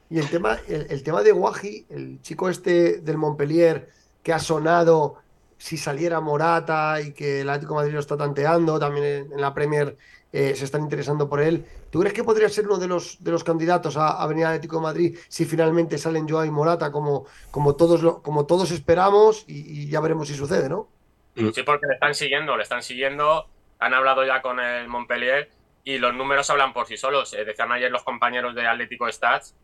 [0.09, 3.89] Y el tema, el, el tema de Guaji, el chico este del Montpellier
[4.21, 5.15] que ha sonado
[5.57, 9.53] si saliera Morata y que el Atlético de Madrid lo está tanteando, también en, la
[9.53, 9.97] Premier
[10.31, 11.65] eh, se están interesando por él.
[11.89, 14.53] ¿Tú crees que podría ser uno de los, de los candidatos a, a venir al
[14.53, 18.71] Atlético de Madrid si finalmente salen Joao y Morata como, como, todos, lo- como todos
[18.71, 20.87] esperamos y, y ya veremos si sucede, ¿no?
[21.35, 23.52] Sí, porque le están siguiendo, le están siguiendo.
[23.83, 25.49] Han hablado ya con el Montpellier
[25.83, 27.33] y los números hablan por sí solos.
[27.33, 29.55] Eh, decían ayer los compañeros de Atlético Stats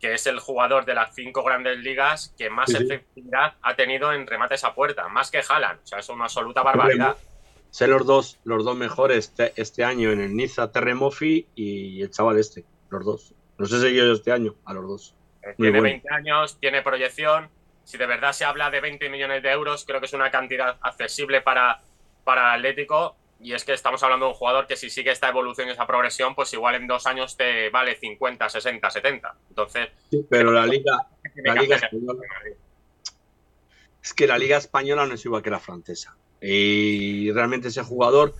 [0.00, 2.84] que es el jugador de las cinco grandes ligas que más Sí, sí.
[2.84, 5.80] efectividad ha tenido en remates a puerta, más que Haaland.
[5.82, 7.16] O sea, es una absoluta barbaridad.
[7.70, 12.10] Sé los dos, los dos mejores este, este año en el Niza, Terremofi y el
[12.10, 13.34] chaval este, los dos.
[13.58, 15.14] Los he seguido yo este año, a los dos.
[15.42, 15.82] Eh, Tiene bueno.
[15.84, 17.48] 20 años, tiene proyección.
[17.84, 20.76] Si de verdad se habla de 20 millones de euros, creo que es una cantidad
[20.82, 21.80] accesible para,
[22.24, 23.16] para Atlético.
[23.40, 25.86] Y es que estamos hablando de un jugador que si sigue esta evolución y esa
[25.86, 29.36] progresión, pues igual en dos años te vale 50, 60, 70.
[29.50, 29.88] Entonces,
[30.28, 32.20] Pero la liga, la liga española,
[34.02, 36.16] es que la liga española no es igual que la francesa.
[36.40, 38.34] Y realmente ese jugador,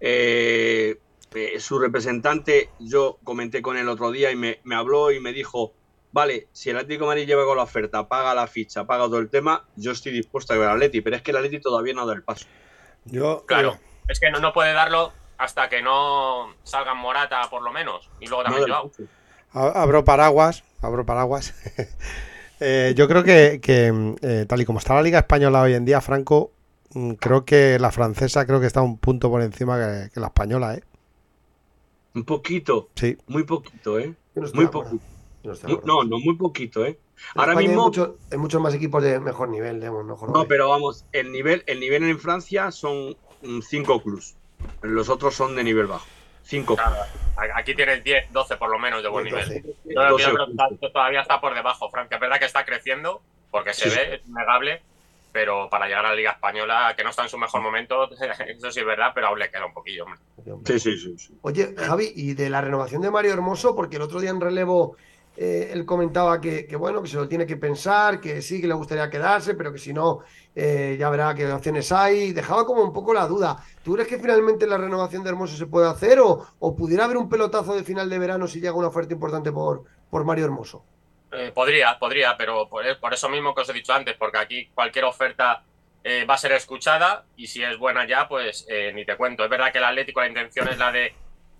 [0.00, 0.98] eh,
[1.34, 5.32] eh, su representante, yo comenté con él otro día y me, me habló y me
[5.32, 5.72] dijo,
[6.14, 9.18] vale, si el Atlético de Madrid lleva con la oferta, paga la ficha, paga todo
[9.18, 11.92] el tema, yo estoy dispuesto a ver al Atleti, pero es que el Atleti todavía
[11.92, 12.46] no ha dado el paso.
[13.04, 13.78] Yo, Claro,
[14.08, 18.08] es que no, no puede darlo hasta que no salgan Morata, por lo menos.
[18.20, 18.72] Y luego No también.
[19.52, 21.54] A- Abro paraguas, abro paraguas.
[22.60, 25.84] Eh, yo creo que, que, eh, tal y como está la Liga Española hoy en
[25.84, 26.52] día, Franco,
[26.94, 30.28] mm, creo que la francesa creo que está un punto por encima que, que la
[30.28, 30.82] española, ¿eh?
[32.14, 33.18] Un poquito, Sí.
[33.26, 34.14] muy poquito, ¿eh?
[34.36, 35.02] No Muy poquito.
[35.42, 35.52] No
[35.84, 36.90] no, no, muy poquito, ¿eh?
[37.34, 40.28] En Ahora España mismo, Hay, mucho- hay muchos más equipos de mejor nivel, de mejor
[40.28, 40.46] no, nivel.
[40.48, 43.16] pero vamos, el nivel, el nivel en Francia son
[43.68, 44.34] cinco clubs.
[44.82, 46.06] Los otros son de nivel bajo.
[46.42, 46.88] Cinco clubs.
[47.34, 49.42] Claro, Aquí tienes 10, 12 por lo menos de buen nivel.
[49.50, 52.16] Entonces, Yo creo que 12 está- todavía está por debajo, Francia.
[52.16, 53.96] Es verdad que está creciendo, porque se Sí, sí.
[53.96, 54.82] ve, es innegable,
[55.32, 58.08] pero para llegar a la Liga Española, que no está en su mejor momento,
[58.48, 60.04] eso sí es verdad, pero aún le queda un poquillo.
[60.04, 60.20] hombre.
[60.66, 61.18] Sí, sí, sí.
[61.18, 61.38] sí.
[61.42, 64.96] Oye, Javi, y de la renovación de Mario Hermoso, porque el otro día en relevo
[65.36, 68.68] eh, él comentaba que, que, bueno, que se lo tiene que pensar, que sí, que
[68.68, 70.20] le gustaría quedarse, pero que si no,
[70.54, 72.32] eh, ya verá qué opciones hay.
[72.32, 73.56] Dejaba como un poco la duda.
[73.82, 77.16] ¿Tú crees que finalmente la renovación de Hermoso se puede hacer o, o pudiera haber
[77.16, 80.84] un pelotazo de final de verano si llega una oferta importante por, por Mario Hermoso?
[81.32, 84.68] Eh, podría, podría, pero por, por eso mismo que os he dicho antes, porque aquí
[84.72, 85.64] cualquier oferta
[86.04, 89.42] eh, va a ser escuchada y si es buena ya, pues eh, ni te cuento.
[89.42, 91.12] Es verdad que el Atlético la intención es la de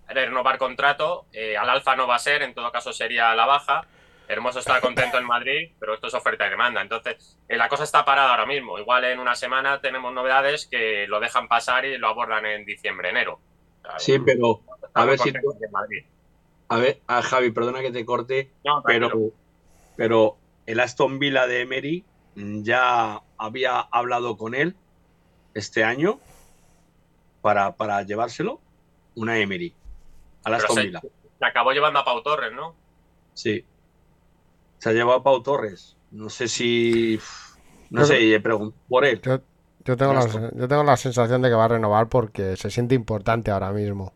[0.07, 3.45] renovar contrato, eh, al alza no va a ser, en todo caso sería a la
[3.45, 3.85] baja.
[4.27, 6.81] Hermoso está contento en Madrid, pero esto es oferta y demanda.
[6.81, 8.79] Entonces, eh, la cosa está parada ahora mismo.
[8.79, 13.09] Igual en una semana tenemos novedades que lo dejan pasar y lo abordan en diciembre,
[13.09, 13.39] enero.
[13.83, 15.31] O sea, Sí, pero está a ver si.
[16.67, 19.11] A ver, a Javi, perdona que te corte, No, pero,
[19.95, 22.03] pero el Aston Villa de Emery
[22.35, 24.75] ya había hablado con él
[25.53, 26.19] este año
[27.41, 28.59] para, para llevárselo,
[29.13, 29.75] una Emery,
[30.45, 31.01] al Pero Aston se- Villa.
[31.39, 32.75] se acabó llevando a Pau Torres, ¿no?
[33.33, 33.65] Sí.
[34.79, 35.97] Se ha llevado a Pau Torres.
[36.11, 37.19] No sé si.
[37.89, 39.21] No sé, preguntado por él.
[39.21, 39.39] Yo,
[39.83, 42.95] yo tengo la, yo tengo la sensación de que va a renovar porque se siente
[42.95, 44.13] importante ahora mismo.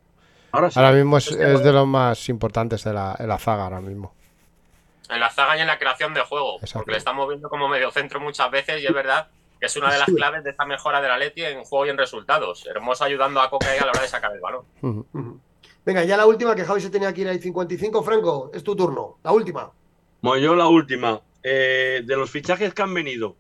[0.52, 0.80] Ahora sí.
[0.80, 4.14] Ahora mismo es, de los más importantes de la, de la zaga ahora mismo.
[5.10, 6.56] En la zaga y en la creación de juego.
[6.58, 6.80] Exacto.
[6.80, 9.28] Porque le estamos viendo como medio centro muchas veces y es verdad
[9.60, 11.90] que es una de las claves de esta mejora de la Leti en juego y
[11.90, 12.66] en resultados.
[12.66, 14.64] Hermoso ayudando a Coca a la hora de sacar el balón.
[15.90, 18.04] Venga, ya la última que Javi se tenía que ir ahí 55.
[18.04, 19.18] Franco, es tu turno.
[19.24, 19.72] La última.
[20.22, 21.20] Bueno, yo la última.
[21.42, 23.36] Eh, de los fichajes que han venido,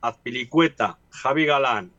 [0.00, 1.92] Azpilicueta, Javi Galán,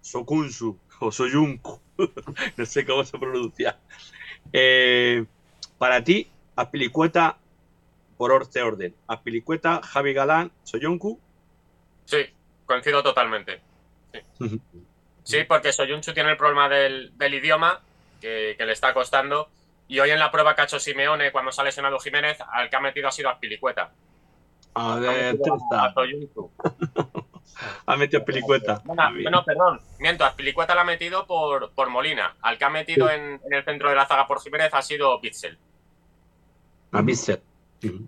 [0.00, 1.80] Sokunsu o Soyuncu,
[2.56, 3.80] no sé cómo se pronuncia.
[4.52, 5.24] Eh,
[5.76, 7.36] para ti, Azpilicueta,
[8.16, 8.94] por este orden.
[9.08, 11.18] Azpilicueta, Javi Galán, Soyuncu.
[12.04, 12.18] Sí,
[12.64, 13.60] coincido totalmente.
[14.38, 14.60] Sí,
[15.24, 17.80] Sí, porque Soyunchu tiene el problema del, del idioma
[18.22, 19.50] que, que le está costando.
[19.88, 22.70] Y hoy en la prueba que ha hecho Simeone cuando se ha lesionado Jiménez, al
[22.70, 23.90] que ha metido ha sido a Pilicueta.
[24.74, 25.92] A Ha ver, metido a-.
[27.86, 28.80] Ha metido Azpilicueta.
[28.84, 32.34] Bueno, no, perdón, miento, a Pilicueta la ha metido por, por Molina.
[32.40, 35.20] Al que ha metido en, en el centro de la zaga por Jiménez ha sido
[35.20, 35.58] Bitzel.
[36.92, 37.02] A.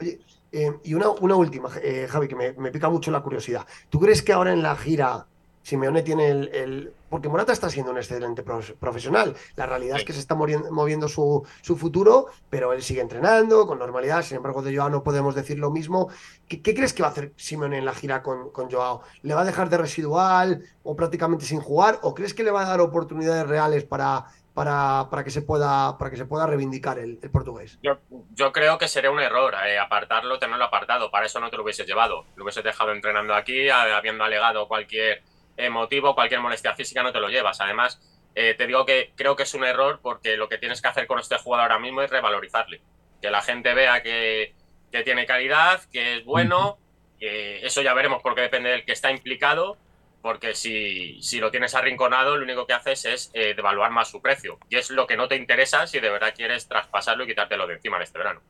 [0.01, 0.21] Oye,
[0.53, 3.67] eh, y una, una última, eh, Javi, que me, me pica mucho la curiosidad.
[3.91, 5.27] ¿Tú crees que ahora en la gira
[5.63, 9.37] Simeone tiene el, el- Porque Morata está siendo un excelente profesional.
[9.55, 13.79] La realidad es que se está moviendo su, su futuro, pero él sigue entrenando con
[13.79, 14.23] normalidad.
[14.23, 16.09] Sin embargo, de Joao no podemos decir lo mismo.
[16.49, 19.03] ¿Qué, qué crees que va a hacer Simeone en la gira con, con Joao?
[19.23, 22.01] ¿Le va a dejar de residual o prácticamente sin jugar?
[22.03, 25.97] ¿O crees que le va a dar oportunidades reales para, para, para, que, se pueda,
[25.97, 27.79] para que se pueda reivindicar el, el portugués?
[27.81, 27.99] Yo,
[28.33, 31.13] yo creo que sería un error eh, apartarlo, tenerlo apartado.
[31.13, 32.25] Para eso no te lo hubieses llevado.
[32.35, 35.23] Lo hubieses dejado entrenando aquí, habiendo alegado cualquier
[35.57, 37.61] eh, motivo, cualquier molestia física, no te lo llevas.
[37.61, 38.01] Además,
[38.35, 41.07] eh, te digo que creo que es un error porque lo que tienes que hacer
[41.07, 42.81] con este jugador ahora mismo es revalorizarle.
[43.23, 44.55] Que la gente vea que,
[44.91, 46.79] que tiene calidad, que es bueno.
[47.19, 49.77] que eso ya veremos porque depende del que está implicado.
[50.25, 54.23] porque si, si lo tienes arrinconado, lo único que haces es eh, devaluar más su
[54.23, 54.59] precio.
[54.71, 57.75] Y es lo que no te interesa si de verdad quieres traspasarlo y quitártelo de
[57.75, 58.41] encima en este verano.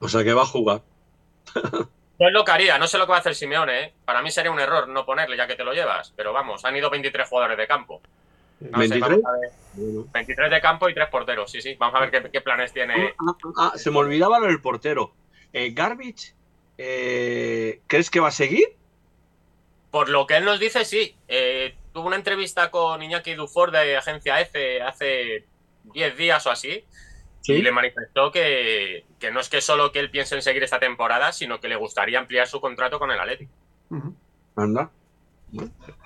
[0.00, 0.82] O sea que va a jugar.
[2.18, 3.80] No es lo que haría, no sé lo que va a hacer Simeone.
[3.82, 3.92] ¿eh?
[4.04, 6.12] Para mí sería un error no ponerle ya que te lo llevas.
[6.16, 8.00] Pero vamos, han ido 23 jugadores de campo.
[8.60, 9.20] No sé, 23.
[9.22, 9.50] vamos a ver.
[10.12, 11.74] 23 de campo y 3 porteros, sí, sí.
[11.78, 13.14] Vamos a ver qué, qué planes tiene.
[13.18, 15.12] Ah, ah, se me olvidaba lo del portero.
[15.52, 16.34] Eh, Garbage,
[16.78, 18.76] eh, ¿crees que va a seguir?
[19.90, 21.14] Por lo que él nos dice, sí.
[21.28, 25.44] Eh, tuvo una entrevista con Iñaki Dufour de Agencia F hace
[25.84, 26.84] 10 días o así.
[27.46, 30.78] Y le manifestó que, que no es que solo que él piense en seguir esta
[30.78, 33.52] temporada, sino que le gustaría ampliar su contrato con el Atlético.
[34.56, 34.90] Anda.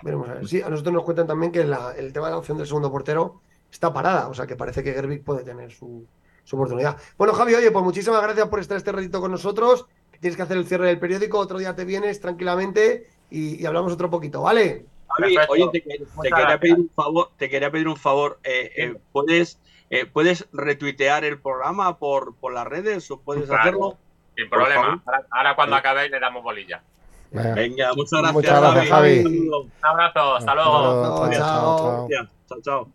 [0.02, 0.48] Veremos a ver.
[0.48, 2.90] Sí, a nosotros nos cuentan también que la- el tema de la opción del segundo
[2.90, 6.06] portero está parada, o sea que parece que Gerbic puede tener su,
[6.44, 6.96] su oportunidad.
[7.16, 9.86] Bueno, Javi, oye, pues muchísimas gracias por estar este ratito con nosotros.
[10.20, 13.92] Tienes que hacer el cierre del periódico, otro día te vienes tranquilamente y, y hablamos
[13.92, 14.84] otro poquito, ¿vale?
[15.08, 18.38] Javi, oye, te, te Muchas quería pedir un favor, te quería pedir un favor.
[18.42, 19.58] eh, eh, ¿puedes,
[19.90, 23.60] eh, ¿Puedes retuitear el programa por, por las redes o puedes Claro.
[23.62, 23.96] hacerlo?
[24.36, 25.02] Sin problema.
[25.06, 25.80] Ahora, ahora cuando Sí.
[25.80, 26.82] acabe le damos bolilla.
[27.30, 27.54] Venga.
[27.54, 29.18] Venga, muchas gracias, Muchas gracias, Javi.
[29.20, 30.72] Un Un abrazo, hasta luego.
[30.72, 31.78] Chao, Chao, chao, chao.
[31.78, 32.08] chao.
[32.08, 32.32] Gracias.
[32.48, 32.88] Chao, chao.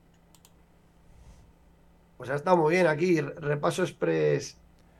[2.17, 3.19] Pues ha estado muy bien aquí.
[3.21, 4.57] Repaso express.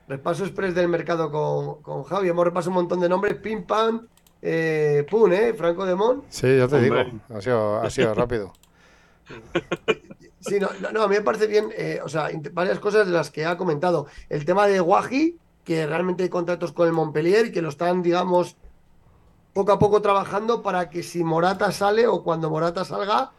[0.08, 2.28] Repaso express del mercado con, con Javi.
[2.30, 3.36] Hemos repasado un montón de nombres.
[3.36, 4.08] Pim pam.
[4.42, 5.54] Eh, pum, ¿eh?
[5.54, 6.24] Franco de Mon.
[6.30, 7.06] Sí, yo te Hombre.
[7.06, 8.52] digo, ha sido, ha sido rápido.
[10.48, 13.14] Sí, no, no, no, a mí me parece bien, eh, o sea, varias cosas de
[13.14, 14.08] las que ha comentado.
[14.30, 18.02] El tema de Guaji, que realmente hay contratos con el Montpellier y que lo están,
[18.02, 18.58] digamos,
[19.54, 23.32] poco a poco trabajando para que si Morata sale o cuando Morata salga,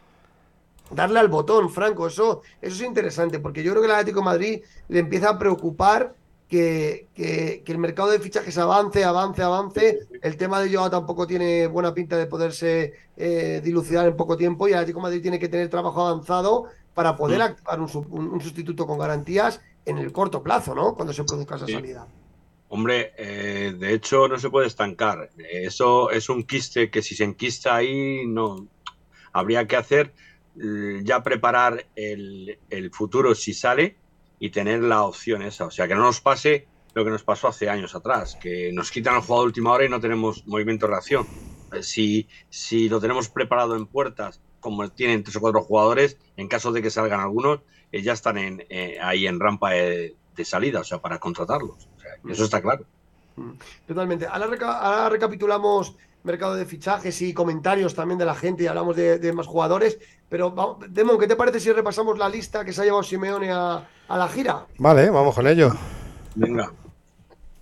[0.91, 2.07] darle al botón, Franco.
[2.07, 5.39] Eso, eso es interesante, porque yo creo que el Atlético de Madrid le empieza a
[5.39, 6.17] preocupar
[6.49, 9.99] que, que- que el mercado de fichajes avance, avance, avance.
[10.23, 14.69] El tema de Joao tampoco tiene buena pinta de poderse eh, dilucidar en poco tiempo
[14.69, 17.43] y el Atlético de Madrid tiene que tener trabajo avanzado para poder Mm.
[17.43, 20.95] activar un, sub- un- un sustituto con garantías en el corto plazo, ¿no?
[20.95, 21.73] Cuando se produzca esa Sí.
[21.73, 22.09] salida.
[22.69, 25.31] Hombre, eh, de hecho no se puede estancar.
[25.37, 28.69] Eso es un quiste que si se enquista ahí, no.
[29.33, 30.15] Habría que hacer
[31.05, 34.01] ya preparar el, el futuro si sale
[34.39, 35.67] y tener la opción esa.
[35.67, 38.91] O sea, que no nos pase lo que nos pasó hace años atrás, que nos
[38.91, 41.31] quitan el juego de última hora y no tenemos movimiento de reacción.
[41.73, 46.49] Eh, Si, si lo tenemos preparado en puertas, como tienen tres o cuatro jugadores, en
[46.49, 47.61] caso de que salgan algunos,
[47.93, 51.87] eh, ya están en, eh, ahí en rampa de, de salida, o sea, para contratarlos.
[51.97, 52.85] O sea, eso está claro.
[53.87, 54.27] Totalmente.
[54.27, 58.97] Ahora, reca- ahora recapitulamos mercado de fichajes y comentarios también de la gente y hablamos
[58.97, 59.99] de, de más jugadores.
[60.31, 63.53] Pero, vamos, Demon, ¿qué te parece si repasamos la lista que se ha llevado Simeone
[63.53, 64.65] a, a la gira?
[64.79, 65.73] Vale, vamos con ello.
[66.35, 66.73] Venga.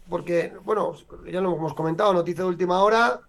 [0.09, 0.95] Porque, bueno,
[1.27, 3.21] ya lo hemos comentado, noticia de última hora.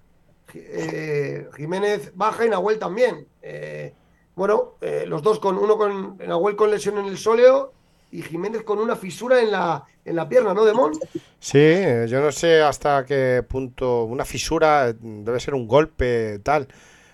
[0.54, 3.28] Eh, Jiménez baja y Nahuel también.
[3.42, 3.94] Eh,
[4.36, 7.74] bueno, eh, los dos con uno con Nahuel con lesión en el sóleo
[8.12, 10.94] y Jiménez con una fisura en la, en la pierna, ¿no, Demon?
[11.40, 11.76] Sí,
[12.08, 16.68] yo no sé hasta qué punto una fisura eh, debe ser un golpe tal,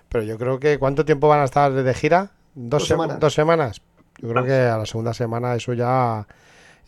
[0.09, 2.31] pero yo creo que ¿cuánto tiempo van a estar de gira?
[2.55, 3.19] Dos, Dos sema- semanas.
[3.19, 3.81] dos semanas.
[4.21, 6.27] Yo creo que a la segunda semana eso ya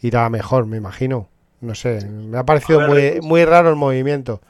[0.02, 1.30] irá mejor, me imagino.
[1.62, 4.42] No sé, me ha parecido ver, muy, muy raro el movimiento.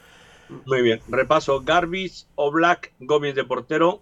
[0.65, 1.01] Muy bien.
[1.07, 1.61] Repaso.
[1.61, 4.01] Garbis, Oblak, Gómez de portero,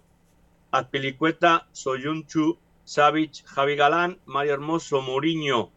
[0.70, 5.70] Azpilicueta, Soyunchu, Savic, Javi Galán, Mario Hermoso, Mourinho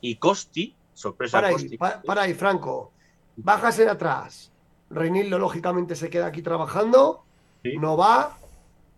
[0.00, 0.74] y Costi.
[0.94, 1.76] Sorpresa Para Costi.
[1.76, 2.92] pa- para ahí, Franco.
[3.36, 4.52] Bajas en atrás.
[4.90, 7.24] Reinildo, lógicamente, se queda aquí trabajando.
[7.62, 7.76] Sí.
[7.78, 8.38] No va.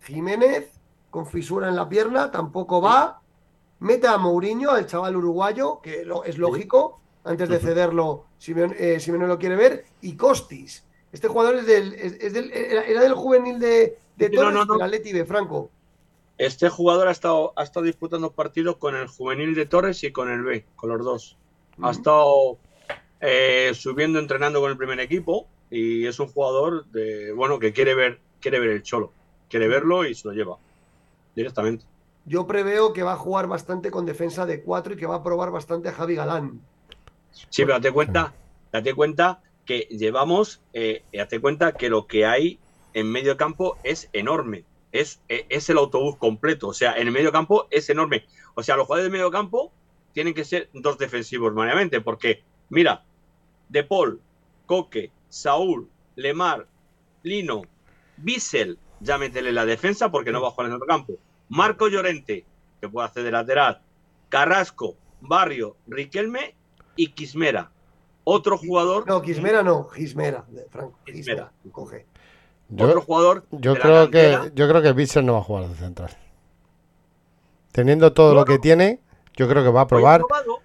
[0.03, 0.69] Jiménez,
[1.09, 3.21] con fisura en la pierna, tampoco va.
[3.79, 6.99] Mete a Mourinho, al chaval uruguayo, que es lógico.
[7.23, 9.85] Antes de cederlo, Simeone, eh, Simeone lo quiere ver.
[10.01, 10.83] Y Costis.
[11.11, 14.65] Este jugador es del, es- es del- era, del juvenil de, de no, Torres, no,
[14.65, 14.73] no.
[14.73, 15.69] del Atleti B, Franco.
[16.37, 20.29] Este jugador ha estado, ha estado disputando partidos con el juvenil de Torres y con
[20.29, 21.37] el B, con los dos.
[21.81, 22.57] Ha estado
[23.21, 27.95] eh, subiendo, entrenando con el primer equipo y es un jugador de bueno que quiere
[27.95, 29.11] ver, quiere ver el cholo,
[29.49, 30.57] quiere verlo y se lo lleva
[31.35, 31.85] directamente.
[32.25, 35.23] Yo preveo que va a jugar bastante con defensa de cuatro y que va a
[35.23, 36.59] probar bastante a Javi Galán.
[37.31, 38.33] Sí, pero date cuenta,
[38.71, 42.57] date cuenta que llevamos, eh, date cuenta que lo que hay
[42.95, 44.63] en medio campo es enorme.
[44.91, 46.69] Es, eh, es el autobús completo.
[46.69, 48.25] O sea, en el medio campo es enorme.
[48.55, 49.71] O sea, los jugadores de medio campo
[50.13, 53.03] tienen que ser dos defensivos, mayormente, porque, mira,
[53.69, 54.21] De Paul,
[54.65, 56.65] Coque, Saúl, Lemar,
[57.21, 57.63] Lino,
[58.15, 61.13] Bissell, ya métele la defensa porque no va a jugar en otro campo.
[61.49, 62.45] Marco Llorente,
[62.81, 63.81] que puede hacer de lateral.
[64.29, 66.55] Carrasco, Barrio, Riquelme
[66.95, 67.71] y Quismera.
[68.29, 69.07] Otro jugador.
[69.07, 70.99] No, Quismera no, Gismera, Franco.
[71.05, 71.71] Quismera, Quismera.
[71.71, 72.05] coge.
[72.69, 73.45] Yo, otro jugador.
[73.51, 76.09] yo de la creo que yo creo que Bitzel no va a jugar de central.
[77.71, 78.99] Teniendo todo lo que tiene,
[79.35, 80.59] yo creo que va a probar, ha probado,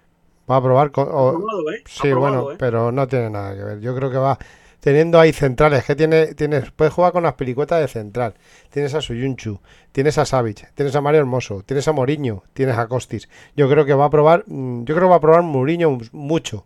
[0.49, 1.83] va a probar con- ha o- probado, ¿eh?
[1.85, 2.55] Sí, probado, bueno, ¿eh?
[2.59, 3.79] pero no tiene nada que ver.
[3.79, 4.37] Yo creo que va
[4.79, 8.33] teniendo ahí centrales, que tiene, tienes, puedes jugar con las pelicuetas de central.
[8.69, 9.61] Tienes a Suyunchu,
[9.93, 13.29] tienes a Savic, tienes a Mario Hermoso, tienes a Moriño, tienes a Costis.
[13.55, 16.65] Yo creo que va a probar, mm, yo creo que va a probar Mourinho mucho,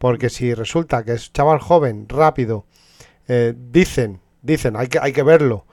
[0.00, 2.64] porque si resulta que es chaval joven, rápido,
[3.28, 5.66] eh, dicen, dicen, hay que, hay que verlo,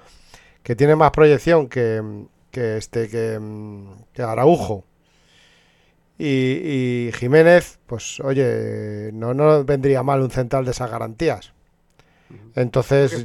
[0.64, 4.84] que tiene más proyección que, que este, que, mm, que Araujo.
[6.18, 11.54] Y, y Jiménez, pues oye, no nos vendría mal un central de esas garantías.
[12.54, 13.24] Entonces,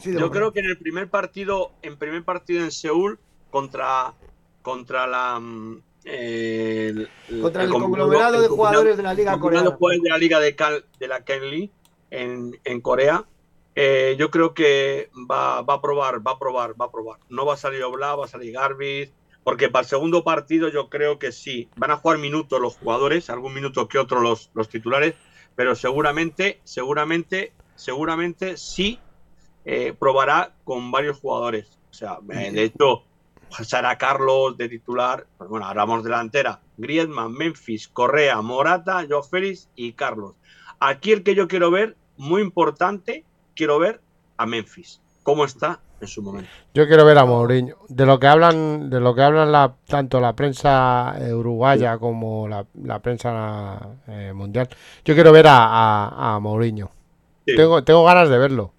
[0.00, 4.12] Sí, de Yo creo que en el primer partido, en primer partido en Seúl, contra,
[4.62, 7.08] contra la mm, el,
[7.42, 9.70] Contra el conglomerado de jugadores de la Liga Coreana.
[9.70, 11.70] jugadores de la Liga de, Cal- de la Kenley
[12.10, 13.24] en, en Corea.
[13.74, 17.20] eh, yo creo que va, va a probar, va a probar, va a probar.
[17.28, 19.12] No va a salir Obla, va a salir Garbis,
[19.44, 21.68] porque para el segundo partido yo creo que sí.
[21.76, 25.14] Van a jugar minutos los jugadores, algún minuto que otro los, los titulares,
[25.54, 28.98] pero seguramente, seguramente, seguramente sí
[29.64, 31.68] eh, probará con varios jugadores.
[31.90, 33.04] O sea, de hecho,
[33.50, 39.92] Sara Carlos de titular, pues bueno, hablamos delantera, Griezmann, Memphis, Correa, Morata, Joao Félix y
[39.92, 40.34] Carlos.
[40.80, 44.00] Aquí el que yo quiero ver, muy importante, quiero ver
[44.36, 45.00] a Memphis.
[45.22, 46.48] ¿Cómo está en su momento?
[46.72, 47.76] yo quiero ver a Mourinho.
[47.88, 52.46] De lo que hablan, de lo que hablan la, tanto la prensa eh, uruguaya como
[52.46, 54.68] la, la prensa eh, mundial,
[55.04, 56.90] yo quiero ver a, a, a Mourinho.
[57.46, 57.56] Sí.
[57.56, 58.72] Tengo, tengo ganas de verlo.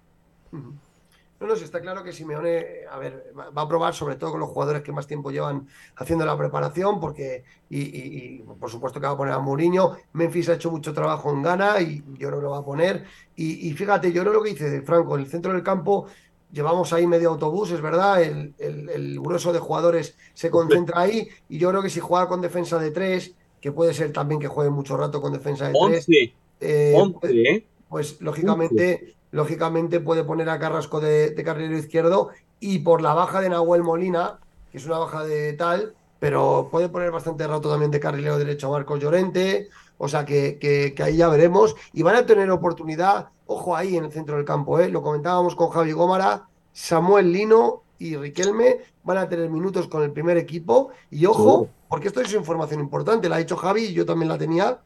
[1.40, 4.40] No, no, sí, está claro que Simeone, a ver, va a probar sobre todo con
[4.40, 9.00] los jugadores que más tiempo llevan haciendo la preparación, porque, y, y- y, por supuesto
[9.00, 9.96] que va a poner a Mourinho.
[10.12, 13.06] Memphis ha hecho mucho trabajo en Ghana y yo creo que lo va a poner.
[13.34, 16.06] Y, y fíjate, yo creo lo que dice Franco, en el centro del campo
[16.50, 21.26] llevamos ahí medio autobús, es verdad, el, el- el grueso de jugadores se concentra ahí,
[21.48, 24.48] y yo creo que si juega con defensa de tres, que puede ser también que
[24.48, 26.22] juegue mucho rato con defensa de tres, 11,
[26.60, 27.66] eh, 11, ¿eh?
[27.88, 33.40] pues lógicamente, lógicamente puede poner a Carrasco de, de carrilero izquierdo y por la baja
[33.40, 34.38] de Nahuel Molina,
[34.70, 38.68] que es una baja de tal, pero puede poner bastante rato también de carrilero derecho
[38.68, 41.74] a Marcos Llorente, o sea que, que- que ahí ya veremos.
[41.92, 44.88] Y van a tener oportunidad, ojo ahí en el centro del campo, ¿eh?
[44.88, 50.10] lo comentábamos con Javi Gómara, Samuel Lino y Riquelme van a tener minutos con el
[50.12, 50.90] primer equipo.
[51.10, 54.38] Y ojo, porque esto es información importante, la ha dicho Javi y yo también la
[54.38, 54.78] tenía,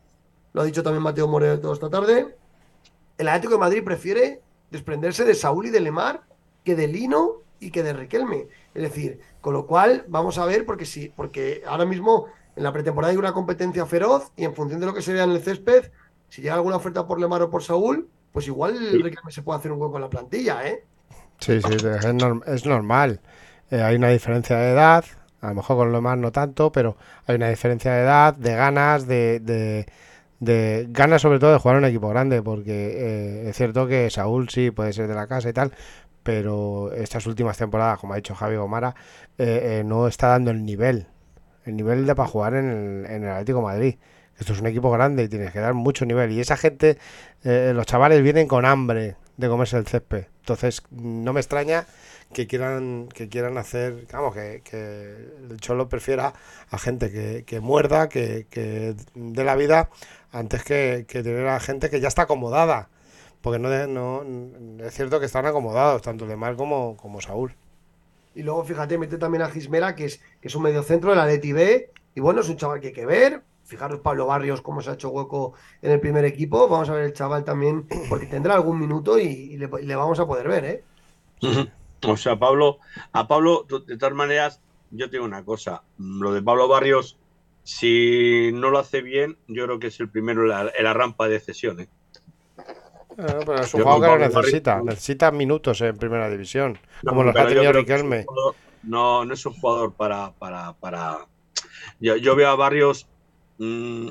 [0.53, 2.37] lo ha dicho también Mateo Moreno toda esta tarde,
[3.19, 6.23] el Atlético de Madrid prefiere desprenderse de Saúl y de Lemar
[6.65, 8.49] que de Lino y que de Riquelme.
[8.75, 12.73] Es decir, con lo cual vamos a ver, porque sí, porque ahora mismo en la
[12.73, 15.43] pretemporada hay una competencia feroz y en función de lo que se vea en el
[15.43, 15.91] césped,
[16.29, 19.03] si llega alguna oferta por Lemar o por Saúl, pues igual Sí.
[19.03, 20.85] Riquelme se puede hacer un hueco en la plantilla, ¿eh?
[21.39, 21.85] Sí, sí, es,
[22.15, 23.21] norm- es normal.
[23.71, 25.05] Eh, hay una diferencia de edad,
[25.41, 26.97] a lo mejor con más no tanto, pero
[27.27, 29.87] hay una diferencia de edad, de ganas, de, de,
[30.41, 34.11] de ganas sobre todo de jugar en un equipo grande, porque eh, es cierto que
[34.11, 35.73] Saúl sí puede ser de la casa y tal,
[36.23, 38.95] pero estas últimas temporadas, como ha dicho Javi Gomara,
[39.39, 41.07] eh, eh, no está dando el nivel,
[41.65, 43.97] el nivel de para jugar en el, en el Atlético Madrid.
[44.39, 46.33] Esto es un equipo grande y tienes que dar mucho nivel.
[46.33, 46.99] Y esa gente,
[47.45, 50.27] los chavales vienen con hambre de comerse el césped.
[50.41, 51.87] Entonces, no me extraña
[52.33, 55.15] que quieran, que quieran hacer, vamos, que, que
[55.51, 56.35] el Cholo prefiera
[56.71, 59.91] a gente que, que muerda, que, que dé la vida,
[60.33, 62.89] antes que, que tener a gente que ya está acomodada.
[63.41, 64.23] Porque no,
[64.83, 67.55] es cierto que están acomodados, tanto Lemar como, como Saúl.
[68.35, 71.27] Y luego, fíjate, mete también a Gismera, que es, que es un mediocentro de la
[71.27, 71.91] Leti B.
[72.15, 73.43] Y bueno, es un chaval que hay que ver.
[73.65, 76.69] Fijaros Pablo Barrios cómo se ha hecho hueco en el primer equipo.
[76.69, 79.97] Vamos a ver el chaval también, porque tendrá algún minuto y, y le, y le
[79.97, 80.85] vamos a poder ver, ¿eh?
[82.07, 82.79] O sea, Pablo,
[83.13, 84.61] a Pablo, de todas maneras,
[84.91, 87.17] yo te digo una cosa, lo de Pablo Barrios,
[87.63, 90.93] si no lo hace bien, yo creo que es el primero en la, en la
[90.93, 91.81] rampa de cesión.
[91.81, 91.89] ¿eh?
[93.17, 94.75] Bueno, pero es un Yo que necesita.
[94.75, 96.79] Barrios- Necesita minutos en primera división.
[97.03, 98.25] No, como los ha tenido Riquelme.
[98.27, 100.33] jugador- No, no es un jugador para.
[100.33, 101.19] para, para...
[102.01, 103.07] Yo, yo veo a Barrios.
[103.59, 104.09] Mm,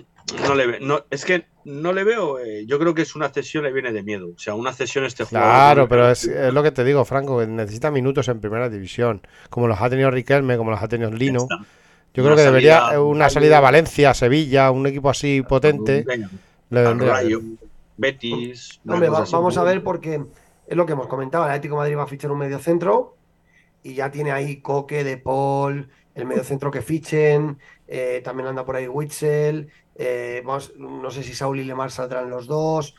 [0.48, 2.40] no le ve- no, es que no le veo.
[2.40, 4.30] eh, yo creo que es una cesión, le viene de miedo.
[4.36, 5.50] O sea, una cesión este jugador.
[5.50, 9.22] Claro, pero es, es lo que te digo, Franco, que necesita minutos en primera división.
[9.50, 11.44] Como los ha tenido Riquelme, como los ha tenido Lino.
[11.44, 11.58] está.
[12.16, 16.04] Yo creo que debería salida- eh, una salida a Valencia, Sevilla, un equipo así potente,
[16.06, 16.30] Venga,
[16.70, 17.42] le Rayo.
[17.98, 18.80] Betis.
[18.88, 20.22] Hombre, va- vamos a ver porque
[20.68, 21.44] es lo que hemos comentado.
[21.46, 23.16] El Atlético de Madrid va a fichar un mediocentro
[23.84, 27.60] y ya tiene ahí Coque, De Paul, el mediocentro que fichen.
[27.88, 29.72] eh, también anda por ahí Witzel.
[29.96, 32.96] eh, vamos, no sé si Saúl y Lemar saldrán los dos.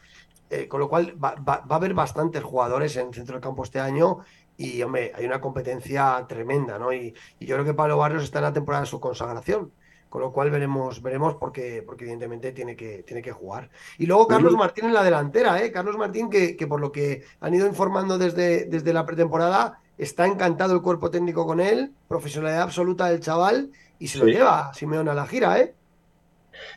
[0.50, 3.42] eh, con lo cual va, va- va a haber bastantes jugadores en el centro del
[3.42, 4.18] campo este año
[4.56, 6.92] y, hombre, hay una competencia tremenda, ¿no?
[6.92, 9.72] Y, y yo creo que Pablo Barrios está en la temporada de su consagración,
[10.08, 13.70] con lo cual veremos, veremos porque, porque evidentemente tiene que, tiene que jugar.
[13.98, 14.52] Y luego Carlos.
[14.54, 15.72] Martín en la delantera, ¿eh?
[15.72, 20.26] Carlos Martín que, que por lo que han ido informando desde, desde la pretemporada, está
[20.26, 25.10] encantado el cuerpo técnico con él, profesionalidad absoluta del chaval y se lo lleva Simeone
[25.10, 25.74] a la gira, ¿eh?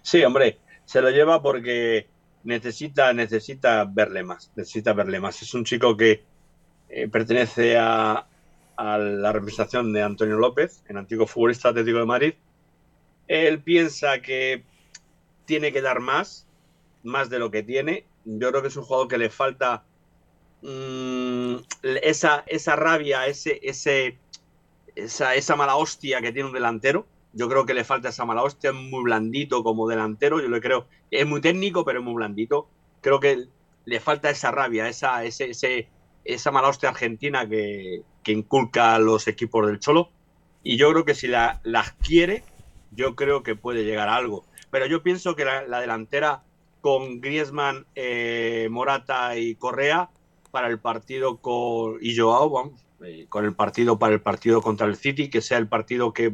[0.01, 2.07] Sí, hombre, se lo lleva porque
[2.43, 5.41] necesita, necesita verle más, necesita verle más.
[5.41, 6.24] Es un chico que
[6.89, 8.28] eh, pertenece a,
[8.76, 12.34] a la representación de Antonio López, el antiguo futbolista Atlético de Madrid.
[13.28, 14.63] Él piensa que
[15.45, 16.47] tiene que dar más,
[17.03, 18.05] más de lo que tiene.
[18.24, 19.84] Yo creo que es un jugador que le falta
[20.68, 21.55] mm,
[22.03, 24.22] esa, esa rabia, ese, ese,
[24.95, 27.11] esa, esa mala hostia que tiene un delantero.
[27.34, 30.61] Yo creo que le falta esa mala hostia, es muy blandito como delantero, yo le
[30.61, 30.89] creo.
[31.11, 32.74] Es muy técnico, pero es muy blandito.
[33.01, 33.45] Creo que
[33.86, 35.93] le falta esa rabia, esa, ese, ese-
[36.24, 40.15] esa mala hostia argentina que, que inculca a los equipos del Cholo.
[40.63, 42.49] Y yo creo que si la, la adquiere,
[42.89, 44.47] yo creo que puede llegar a algo.
[44.70, 46.45] Pero yo pienso que la, la delantera
[46.82, 50.11] con Griezmann, eh, Morata y Correa
[50.52, 54.88] para el partido con, y Joao, vamos, eh, con el partido para el partido contra
[54.88, 56.34] el City, que sea el partido que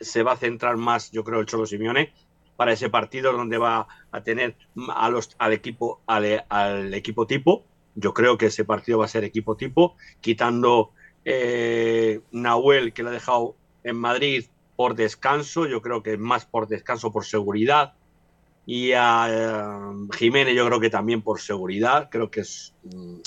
[0.00, 2.12] se va a centrar más, yo creo, el Cholo Simeone,
[2.56, 4.56] para ese partido donde va a tener
[4.88, 7.64] al, equipo, al equipo tipo.
[7.94, 10.92] Yo creo que ese partido va a ser equipo tipo, quitando
[11.24, 13.54] eh, Nahuel, que lo ha dejado
[13.84, 14.46] en Madrid
[14.76, 17.94] por descanso, yo creo que más por descanso, por seguridad.
[18.66, 23.18] Y a eh, Jiménez yo creo que también por seguridad, creo que es mm,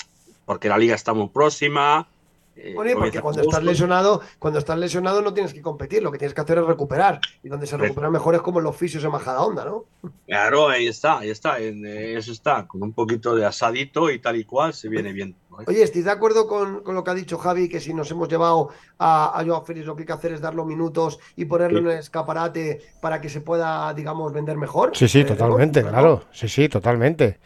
[0.52, 2.06] porque la liga está muy próxima.
[2.54, 3.56] eh, Bueno, porque cuando agosto.
[3.56, 6.64] estás lesionado, cuando estás lesionado no tienes que competir, lo que tienes que hacer es
[6.66, 7.18] recuperar.
[7.42, 9.86] Y donde se recupera mejor es como en los fisios en Majada Onda, ¿no?
[10.26, 14.18] Claro, ahí está, ahí está, en, eh, eso está, con un poquito de asadito y
[14.18, 15.34] tal y cual, se viene bien.
[15.50, 15.56] ¿no?
[15.66, 17.70] Oye, ¿estás de acuerdo con, con lo que ha dicho Javi?
[17.70, 20.42] Que si nos hemos llevado a, a Joao Félix, lo que hay que hacer es
[20.42, 21.84] dar los minutos y ponerlo Sí.
[21.86, 24.90] en el escaparate para que se pueda, digamos, vender mejor.
[24.94, 25.88] Sí, sí, Eh, totalmente, ¿no?
[25.88, 26.24] claro.
[26.32, 27.38] Sí, sí, totalmente.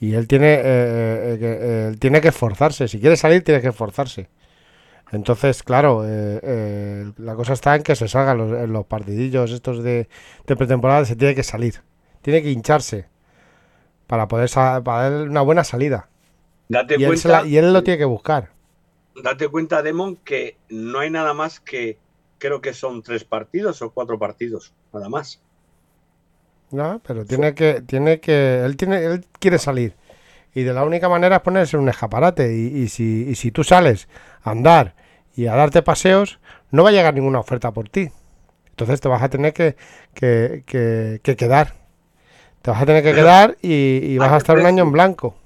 [0.00, 2.88] Y él tiene, eh, eh, que, eh, él tiene que esforzarse.
[2.88, 4.30] Si quiere salir, tiene que esforzarse.
[5.12, 9.82] Entonces, claro, eh, la cosa está en que se salgan los, en los partidillos estos
[9.82, 10.08] de,
[10.46, 11.82] de pretemporada, se tiene que salir.
[12.22, 13.06] Tiene que hincharse
[14.06, 16.08] para poder para dar una buena salida.
[16.68, 18.50] Date Y él, se cuenta, la- y él lo tiene que buscar.
[19.14, 21.98] date cuenta, Demon, que no hay nada más que,
[22.38, 25.40] creo que son tres partidos o cuatro partidos, nada más.
[26.72, 27.00] ¿No?
[27.06, 29.94] Pero tiene que, tiene que, él tiene, él quiere salir.
[30.54, 32.54] Y de la única manera es ponerse un escaparate.
[32.56, 34.08] Y, y si, y si tú sales
[34.42, 34.94] a andar
[35.36, 36.40] y a darte paseos,
[36.70, 38.10] no va a llegar ninguna oferta por ti.
[38.70, 39.76] Entonces te vas a tener que,
[40.14, 41.74] que, que- que quedar.
[42.62, 45.36] Te vas a tener que quedar y, y vas ¿a estar un año en blanco.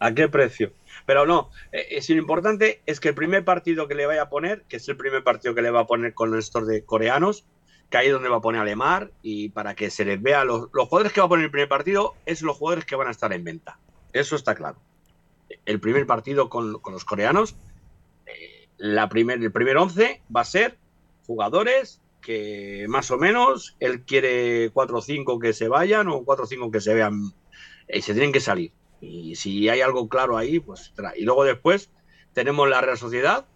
[0.00, 0.72] ¿A qué precio?
[1.06, 4.22] Pero no, eh, eh, si lo importante es que el primer partido que le vaya
[4.22, 6.84] a poner, que es el primer partido que le va a poner con estos de
[6.84, 7.46] coreanos,
[7.90, 10.44] que ahí es donde va a poner a Lemar y para que se les vea
[10.44, 13.08] los, los jugadores que va a poner el primer partido, es los jugadores que van
[13.08, 13.78] a estar en venta.
[14.12, 14.78] Eso está claro.
[15.64, 17.56] El primer partido con, con los coreanos,
[18.26, 20.76] eh, la primer, el primer 11 va a ser
[21.26, 26.44] jugadores que más o menos él quiere 4 o 5 que se vayan o 4
[26.44, 27.32] o 5 que se vean
[27.88, 28.72] y se tienen que salir.
[29.00, 31.90] Y si hay algo claro ahí, pues y luego después
[32.32, 33.46] tenemos la Real Sociedad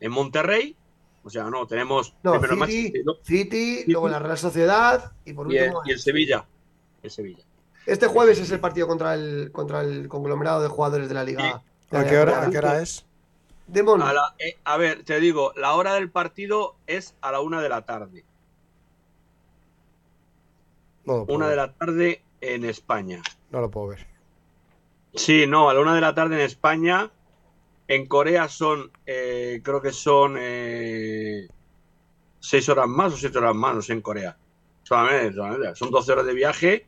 [0.00, 0.76] en Monterrey,
[1.24, 5.56] o sea, no, tenemos No, City, luego- City, luego la Real Sociedad y por y,
[5.56, 5.82] el, último.
[5.86, 6.44] y el Sevilla.
[7.02, 7.42] El Sevilla.
[7.86, 11.62] Este jueves es el partido contra el, contra el conglomerado de jugadores de la Liga.
[11.90, 13.04] ¿A qué hora, Liga a qué hora es?
[13.66, 17.40] Demon, A, la- eh, a ver, te digo, la hora del partido es a la
[17.40, 18.24] una de la tarde.
[21.04, 23.22] No lo puedo Una de la tarde en España.
[23.50, 24.06] No lo puedo ver.
[25.14, 27.10] Sí, no, a la una de la tarde en España.
[27.86, 31.46] En Corea son, eh, creo que son eh,
[32.40, 34.36] seis horas más o siete horas más, no sé, en Corea.
[34.82, 35.74] Solamente, solamente.
[35.74, 36.86] Son 12 horas de viaje.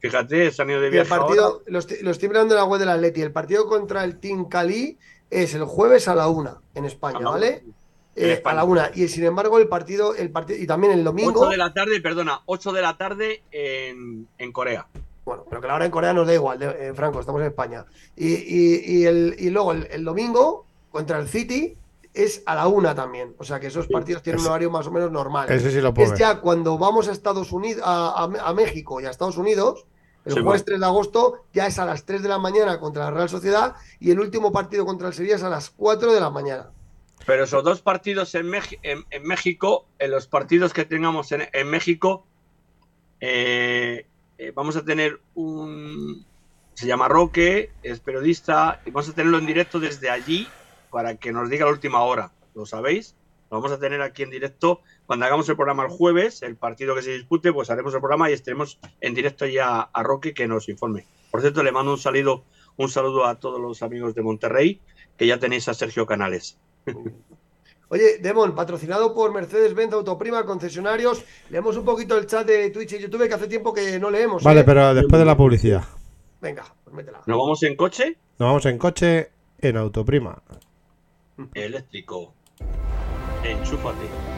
[0.00, 1.26] Fíjate, se han ido de y el viaje ahora.
[1.26, 3.22] partido, lo estoy, lo estoy mirando en la web del Atleti.
[3.22, 4.98] El partido contra el Team Cali
[5.30, 7.64] es el jueves a la una en España, A la ¿vale?
[8.16, 8.90] Eh, a la una.
[8.94, 11.40] Y sin embargo, el partido, el partido, y también el domingo.
[11.40, 14.86] 8 de la tarde, perdona, 8 de la tarde en, en Corea.
[15.24, 17.46] Bueno, pero que la hora en Corea nos da igual, de- eh, Franco, estamos en
[17.48, 17.84] España.
[18.16, 21.76] Y, y- y el, y luego el, el domingo contra el City
[22.12, 23.34] es a la una también.
[23.38, 25.50] O sea que esos partidos tienen un horario más o menos normal.
[25.50, 26.18] Ese sí lo puedo es ver.
[26.20, 29.86] ya cuando vamos a Estados Unidos, a, a- a México y a Estados Unidos,
[30.24, 30.64] el Sí, jueves bueno.
[30.66, 33.74] 3 de agosto ya es a las 3 de la mañana contra la Real Sociedad
[34.00, 36.70] y el último partido contra el Sevilla es a las 4 de la mañana.
[37.26, 38.52] Pero esos dos partidos en,
[38.82, 42.26] en- en México, en los partidos que tengamos en, en México,
[43.20, 44.06] eh,
[44.38, 46.24] eh, vamos a tener un,
[46.74, 50.48] Se llama Roque, es periodista y vamos a tenerlo en directo desde allí
[50.90, 52.32] para que nos diga la última hora.
[52.54, 53.14] ¿Lo sabéis?
[53.50, 54.80] Lo vamos a tener aquí en directo.
[55.06, 58.30] Cuando hagamos el programa el jueves, el partido que se dispute, pues haremos el programa
[58.30, 61.06] y estaremos en directo ya a Roque que nos informe.
[61.30, 62.44] Por cierto, le mando un saludo,
[62.76, 64.80] un saludo a todos los amigos de Monterrey,
[65.16, 66.58] que ya tenéis a Sergio Canales.
[67.92, 71.22] Oye, Demon, patrocinado por Mercedes-Benz Autoprima, concesionarios.
[71.50, 74.42] Leemos un poquito el chat de Twitch y YouTube, que hace tiempo que no leemos.
[74.42, 74.64] Vale, ¿eh?
[74.64, 75.84] pero después de la publicidad.
[76.40, 77.20] Venga, pues métela.
[77.26, 78.16] ¿Nos vamos en coche?
[78.38, 80.42] Nos vamos en coche en Autoprima.
[81.52, 82.32] Eléctrico.
[83.44, 84.31] Enchúfate.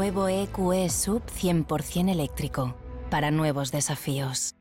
[0.00, 2.74] Nuevo EQE Sub 100% eléctrico.
[3.10, 4.54] Para nuevos desafíos.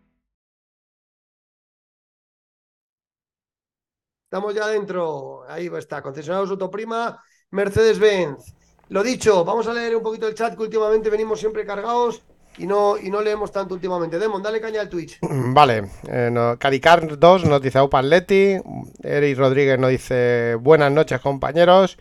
[4.25, 5.43] Estamos ya dentro.
[5.47, 8.53] Ahí está, concesionarios Autoprima, Mercedes-Benz.
[8.89, 12.21] Lo dicho, vamos a leer un poquito el chat que últimamente venimos siempre cargados
[12.57, 14.19] y no, y no leemos tanto últimamente.
[14.19, 15.19] Demon, dale caña al Twitch.
[15.21, 18.57] Vale, eh, no, Caricar 2 nos dice Aupa Atleti,
[19.01, 21.97] Eric Rodríguez nos dice buenas noches compañeros,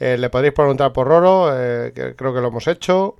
[0.00, 3.16] Eh, le podréis preguntar por Roro, eh, que creo que lo hemos hecho.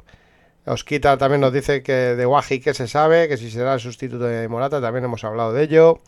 [0.66, 4.24] Osquita también nos dice que de Guaji que se sabe, que si será el sustituto
[4.24, 6.00] de Morata, también hemos hablado de ello.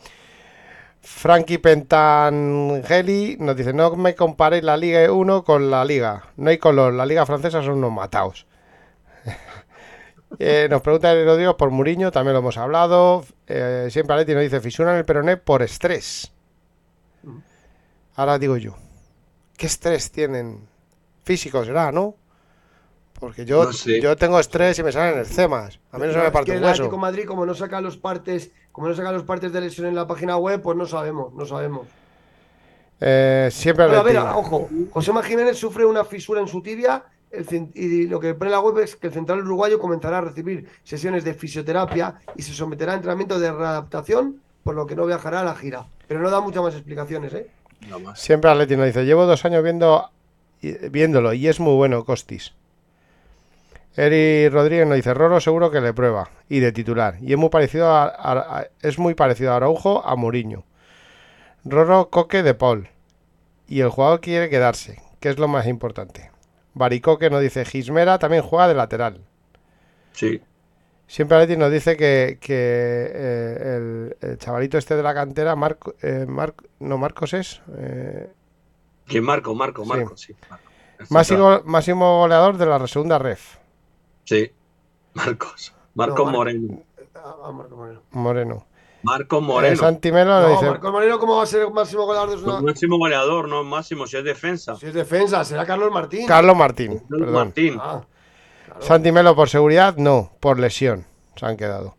[1.02, 6.58] Frankie Pentangeli nos dice, no me comparéis la Liga 1 con la Liga, no hay
[6.58, 8.46] color, la Liga francesa son unos mataos.
[10.40, 13.24] Eh, nos pregunta el Rodrigo por Muriño, también lo hemos hablado.
[13.46, 16.32] Eh, siempre Aleti nos dice, fisura en el peroné por estrés.
[18.16, 18.76] Ahora digo yo,
[19.56, 20.60] ¿qué estrés tienen?
[21.24, 22.14] Físico será, ¿no?
[23.18, 24.00] Porque yo, No sé.
[24.00, 25.80] yo tengo estrés y me salen escemas.
[25.90, 26.96] A mí no se me parte el Atlético hueso.
[26.96, 29.94] de Madrid, como no saca los partes, como no saca los partes de lesión en
[29.94, 31.86] la página web, pues no sabemos, no sabemos.
[33.00, 37.70] Eh, siempre Pero a ver, ojo, José Jiménez sufre una fisura en su tibia el
[37.74, 41.24] y lo que pone la web es que el central uruguayo comenzará a recibir sesiones
[41.24, 45.44] de fisioterapia y se someterá a entrenamiento de readaptación, por lo que no viajará a
[45.44, 45.86] la gira.
[46.06, 47.50] Pero no da muchas más explicaciones, ¿eh?
[47.82, 48.20] Nada más.
[48.20, 50.10] Siempre Atleti nos dice, llevo dos años viendo,
[50.90, 52.52] viéndolo y es muy bueno, Costis.
[53.96, 57.16] Eri Rodríguez nos dice, Roro seguro que le prueba y de titular.
[57.22, 60.64] Y es muy parecido a, a- a- es muy parecido a Araujo a Mourinho.
[61.64, 62.88] Roro Coque de Paul.
[63.68, 66.30] Y el jugador quiere quedarse, que es lo más importante.
[66.74, 69.20] Baricoque nos dice, Gismera también juega de lateral.
[70.12, 70.40] Sí.
[71.08, 72.54] Siempre Atleti nos dice que, que,
[73.14, 76.26] eh, el, el chavalito este de la cantera, Marco, eh,
[76.80, 78.28] no Marcos es, eh,
[79.06, 80.34] Que Marco, Marco, Marco, sí.
[80.50, 80.64] Marco.
[81.10, 83.56] máximo, máximo goleador de la segunda ref,
[84.24, 84.50] Sí.
[85.14, 85.72] Marcos.
[85.94, 86.38] Marco No, Marco.
[86.38, 86.82] Moreno.
[87.14, 88.02] Ah, ah, Marco Moreno.
[88.10, 88.66] Moreno.
[89.04, 89.76] Marco Eh, Moreno.
[89.76, 92.52] Santi Melo No, dice, Marcos Moreno, ¿cómo va a ser el máximo goleador de No,
[92.58, 92.60] una...
[92.62, 94.74] máximo goleador, no máximo, si es defensa.
[94.74, 96.26] Si es defensa, será Carlos Martín.
[96.26, 97.34] Carlos Martín, Carlos perdón.
[97.34, 97.76] Martín.
[97.80, 98.02] Ah,
[98.78, 98.86] claro.
[98.86, 101.06] Santi Melo por seguridad, no, por lesión,
[101.36, 101.96] se han quedado.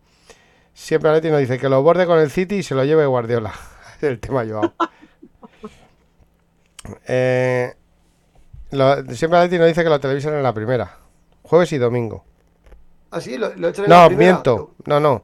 [0.74, 3.54] Siempre Atleti nos dice que lo borde con el City y se lo lleve Guardiola.
[3.98, 4.74] Es el tema Joao.
[7.06, 7.74] Eh,
[8.72, 10.98] lo- siempre Atleti nos dice que lo televisan en la primera,
[11.44, 12.24] jueves y domingo.
[13.12, 14.32] Ah, sí, lo, lo echan en la No, primera.
[14.34, 15.24] miento, no, no.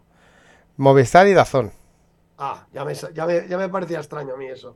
[0.77, 1.71] Movistar y Dazón.
[2.37, 4.75] Ah, ya me, ya, me, ya me parecía extraño a mí eso.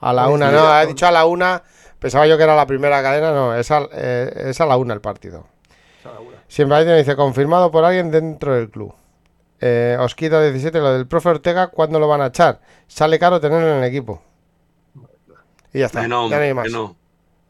[0.00, 1.62] A la una, no, ha dicho a la una.
[1.98, 4.94] Pensaba yo que era la primera cadena, no, es a, eh, es a la una
[4.94, 5.46] el partido.
[6.48, 8.94] Siempre alguien dice confirmado por alguien dentro del club.
[9.60, 12.60] Eh, Osquita 17, lo del profe Ortega, ¿cuándo lo van a echar?
[12.86, 14.22] Sale caro tenerlo en el equipo.
[15.72, 16.72] Y ya está, Que no, ya no hay que más.
[16.72, 16.96] no.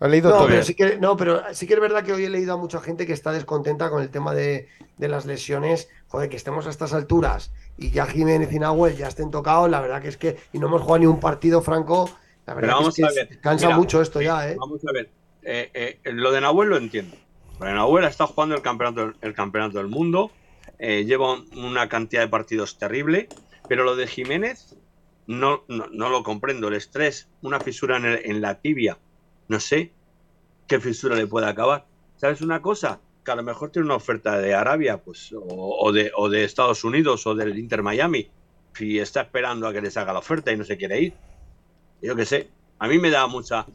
[0.00, 0.46] He leído No, todo.
[0.46, 2.80] pero sí que, no, pero sí que es verdad que hoy he leído a mucha
[2.80, 5.88] gente que está descontenta con el tema de, de las lesiones.
[6.08, 9.80] Joder, que estemos a estas alturas y ya Jiménez y Nahuel ya estén tocados, la
[9.80, 12.10] verdad que es que, y no hemos jugado ni un partido franco,
[12.46, 14.56] la verdad Pero que, vamos es a que ver, cansa mira, mucho esto ya, ¿eh?
[14.56, 15.10] Vamos a ver.
[15.42, 15.70] eh,
[16.04, 17.16] eh, lo de Nahuel lo entiendo.
[17.58, 20.30] Pero Nahuel está jugando el campeonato, el campeonato del mundo.
[20.80, 23.28] eh, lleva un- una cantidad de partidos terrible.
[23.68, 24.76] Pero lo de Jiménez
[25.26, 26.68] no, no, lo comprendo.
[26.68, 28.96] El estrés, una fisura en, el- en la tibia.
[29.48, 29.92] No sé
[30.68, 31.86] qué fisura le puede acabar.
[32.16, 33.00] ¿Sabes una cosa?
[33.24, 35.40] Que a lo mejor tiene una oferta de Arabia pues, o,
[35.80, 38.30] o de, o de Estados Unidos o del Inter Miami.
[38.78, 41.14] Y está esperando a que les haga la oferta y no se quiere ir.
[42.02, 42.50] Yo qué sé.
[42.78, 43.66] A mí me da mucha.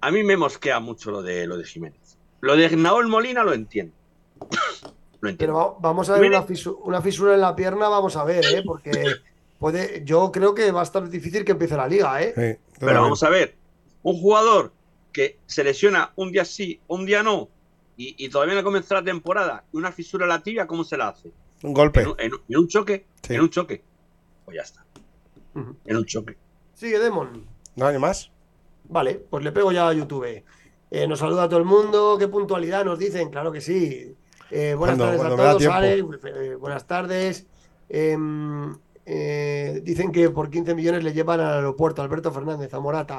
[0.00, 2.03] A mí me mosquea mucho lo de lo de Jiménez.
[2.44, 3.94] Lo de Nahuel Molina lo entiendo.
[5.20, 5.36] lo entiendo.
[5.38, 8.44] Pero va- vamos a ver una fisura, una fisura en la pierna, vamos a ver,
[8.44, 8.62] ¿eh?
[8.64, 8.90] Porque
[9.58, 12.32] puede, yo creo que va a estar difícil que empiece la liga, ¿eh?
[12.36, 13.56] Sí, Pero vamos a ver.
[14.02, 14.72] Un jugador
[15.12, 17.48] que se lesiona un día sí, un día no,
[17.96, 20.96] y, y todavía no comenzó la temporada, y una fisura en la tibia, ¿cómo se
[20.96, 21.30] la hace?
[21.62, 22.00] Un golpe.
[22.02, 23.06] ¿En un, en un- en un choque?
[23.22, 23.34] Sí.
[23.34, 23.82] En un choque.
[24.44, 24.84] Pues ya está.
[25.86, 26.36] En un choque.
[26.74, 27.46] Sigue, Demon.
[27.76, 28.30] ¿No hay más?
[28.88, 30.42] Vale, pues le pego ya a YouTube.
[30.96, 32.14] Eh, nos saluda a todo el mundo.
[32.20, 33.28] ¿Qué puntualidad nos dicen?
[33.28, 34.14] Claro que sí.
[34.48, 35.66] Eh, buenas Cuando- tardes cuando todos.
[35.74, 35.98] Ale.
[36.50, 37.46] Eh, buenas tardes.
[37.88, 42.00] Eh, dicen que por 15 millones le llevan al aeropuerto.
[42.00, 43.18] Alberto Fernández, a Morata.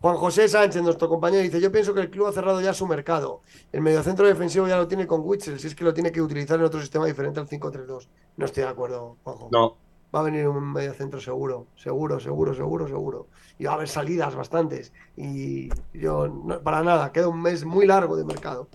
[0.00, 2.86] Juan José Sánchez, nuestro compañero, dice: Yo pienso que el club ha cerrado ya su
[2.86, 3.40] mercado.
[3.72, 6.60] El mediocentro defensivo ya lo tiene con Witzel, si es que lo tiene que utilizar
[6.60, 8.06] en otro sistema diferente al 5-3-2.
[8.36, 9.48] No estoy de acuerdo, Juanjo.
[9.50, 9.76] No,
[10.14, 13.26] Va a venir un mediocentro seguro, seguro, seguro, seguro, seguro.
[13.58, 14.92] Y va a haber salidas bastantes.
[15.16, 18.68] Y yo, no- para nada, queda un mes muy largo de mercado.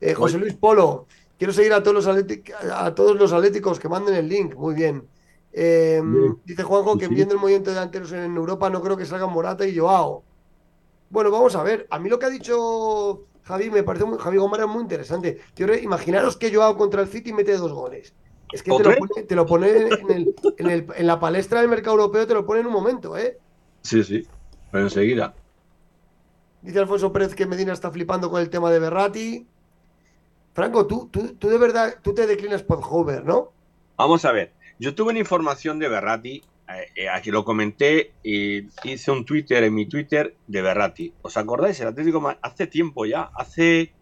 [0.00, 1.06] Eh, José Luis Polo,
[1.38, 4.54] quiero seguir a todos los atléticos, a todos los atléticos que manden el link.
[4.56, 5.06] Muy bien.
[5.52, 6.38] Eh, Bien.
[6.44, 7.14] dice Juanjo que Sí.
[7.14, 10.22] viendo el movimiento de delanteros en Europa no creo que salgan Morata y Joao.
[11.10, 11.86] Bueno, vamos a ver.
[11.90, 15.40] A mí lo que ha dicho Javi me parece muy, Javi Gomara muy interesante.
[15.82, 18.14] Imaginaros que Joao contra el City mete dos goles.
[18.52, 21.60] Es que te lo pone, te lo pone en, el- en el- en la palestra
[21.60, 23.38] del mercado europeo, te lo pone en un momento, ¿eh?
[23.82, 24.26] sí, sí.
[24.70, 25.34] Pero enseguida.
[26.62, 29.46] Dice Alfonso Pérez que Medina está flipando con el tema de Berrati.
[30.52, 33.52] Franco, tú, tú, tú de verdad, tú te declinas por Hover, ¿no?
[33.96, 34.52] Vamos a ver.
[34.78, 36.42] Yo tuve una información de Berratti.
[36.68, 41.12] eh, eh, aquí lo comenté y hice un Twitter en mi Twitter de Berratti.
[41.22, 41.80] ¿Os acordáis?
[41.80, 43.92] El Atlético hace tiempo ya, hace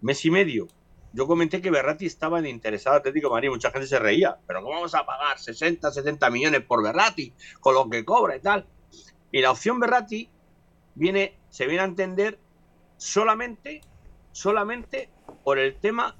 [0.00, 0.66] mes y medio.
[1.12, 3.50] Yo comenté que Berratti estaba en interesado en Atlético de Madrid.
[3.50, 4.38] Mucha gente se reía.
[4.46, 7.32] Pero ¿cómo vamos a pagar 60, 70 millones por Berratti?
[7.58, 8.66] Con lo que cobra y tal.
[9.32, 10.30] Y la opción Berratti
[10.94, 12.38] viene, se viene a entender
[12.96, 13.80] solamente,
[14.32, 15.08] solamente
[15.42, 16.16] por el tema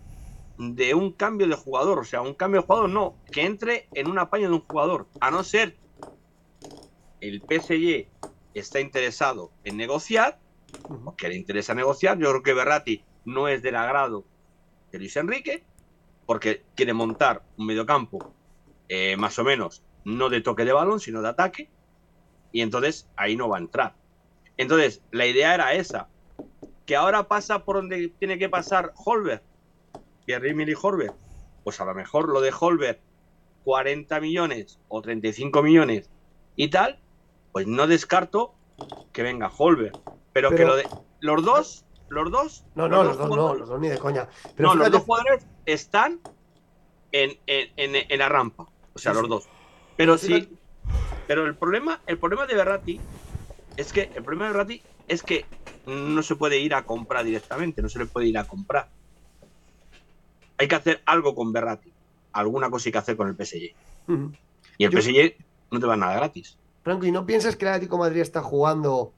[0.58, 2.00] de un cambio de jugador.
[2.00, 5.06] O sea, un cambio de jugador no, que entre en un apaño de un jugador.
[5.20, 5.76] A no ser
[7.20, 8.08] el PSG
[8.54, 10.40] está interesado en negociar,
[11.16, 12.18] que le interesa negociar.
[12.18, 14.24] Yo creo que Berratti no es del agrado
[14.90, 15.64] de Luis Enrique,
[16.26, 18.32] porque quiere montar un mediocampo
[18.88, 21.68] eh, más o menos no de toque de balón, sino de ataque,
[22.52, 23.94] y entonces ahí no va a entrar.
[24.56, 26.08] Entonces, la idea era esa,
[26.86, 29.42] que ahora pasa por donde tiene que pasar Holberg,
[30.24, 31.14] Pierre-Emile Holberg,
[31.64, 32.98] pues a lo mejor lo de Holberg
[33.64, 36.08] 40 millones o 35 millones
[36.56, 36.98] y tal,
[37.52, 38.54] pues no descarto
[39.12, 39.92] que venga Holberg,
[40.32, 40.88] pero, que Pero- lo de
[41.20, 44.28] los dos, los dos, No, no, los dos no, los dos ni de coña.
[44.56, 46.20] Pero no, los dos jugadores están
[47.12, 48.66] en, en- en- en la rampa.
[48.94, 49.30] O sea, Sí, los sí.
[49.30, 49.48] dos.
[49.96, 50.56] Pero Fíjate- sí.
[51.26, 53.00] Pero el problema, el problema de Berratti
[53.76, 55.44] es que el problema de Berratti es que
[55.86, 58.88] no se puede ir a comprar directamente, no se le puede ir a comprar.
[60.58, 61.92] Hay que hacer algo con Berratti.
[62.32, 63.74] Alguna cosa hay que hacer con el PSG.
[64.78, 65.36] Y el Yo- PSG
[65.70, 66.58] no te va nada gratis.
[66.82, 69.12] Franco, ¿y no piensas que el Atlético de Madrid está jugando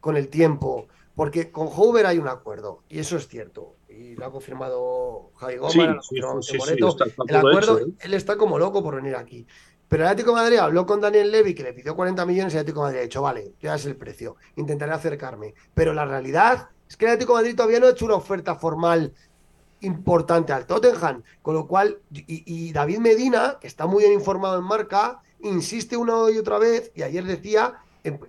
[0.00, 0.88] con el tiempo?
[1.14, 3.76] Porque con Hover hay un acuerdo, y eso es cierto.
[3.88, 6.96] Y lo ha confirmado Javi Gómez, Monte Moreto.
[7.28, 9.46] el acuerdo, él está como loco por venir aquí.
[9.88, 12.56] Pero el Atlético de Madrid habló con Daniel Levy, que le pidió 40 millones, y
[12.56, 15.54] el Atlético de Madrid ha dicho, vale, ya es el precio, intentaré acercarme.
[15.74, 18.54] Pero la realidad es que el Atlético de Madrid todavía no ha hecho una oferta
[18.54, 19.12] formal
[19.80, 24.58] importante al Tottenham, con lo cual, y, y David Medina, que está muy bien informado
[24.58, 27.74] en marca, insiste una y otra vez, y ayer decía,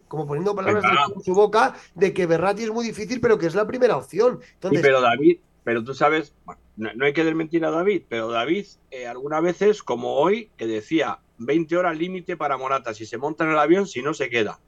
[0.07, 0.84] como poniendo palabras
[1.15, 4.39] en su boca, de que Berratti es muy difícil, pero que es la primera opción.
[4.61, 8.30] Sí, pero David, pero tú sabes, bueno, no, no hay que desmentir a David, pero
[8.30, 13.17] David, eh, algunas veces, como hoy, que decía 20 horas límite para Morata, si se
[13.17, 14.59] monta en el avión, si no se queda.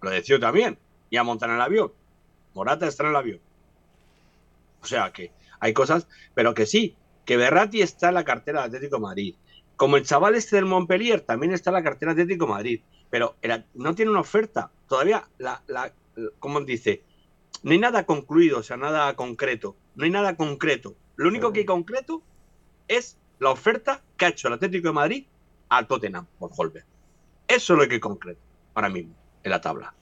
[0.00, 0.78] Lo decía también,
[1.10, 1.92] ya montan en el avión.
[2.54, 3.40] Morata está en el avión.
[4.82, 8.66] O sea que hay cosas, pero que sí, que Berratti está en la cartera de
[8.66, 9.34] Atlético de Madrid.
[9.76, 12.80] Como el chaval este del Montpellier también está en la cartera de Atlético de Madrid,
[13.10, 13.36] pero
[13.74, 14.70] no tiene una oferta.
[14.88, 15.92] Todavía, la, la,
[16.38, 17.02] ¿cómo dice?
[17.62, 19.76] No hay nada concluido, o sea, nada concreto.
[19.94, 20.94] No hay nada concreto.
[21.16, 22.22] Lo único que hay concreto
[22.88, 25.26] es la oferta que ha hecho el Atlético de Madrid
[25.68, 26.86] al Tottenham por Holberg.
[27.48, 28.40] Eso es lo que hay concreto
[28.74, 29.94] ahora mismo en la tabla.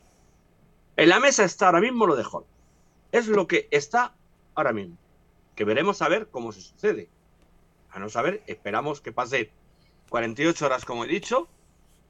[0.96, 2.46] En la mesa está ahora mismo lo de Holberg.
[3.12, 4.14] Es lo que está
[4.55, 4.96] ahora mismo.
[5.55, 7.09] Que veremos a ver cómo se sucede.
[7.90, 9.52] A no saber, esperamos que pase
[10.09, 11.48] 48 horas, como he dicho.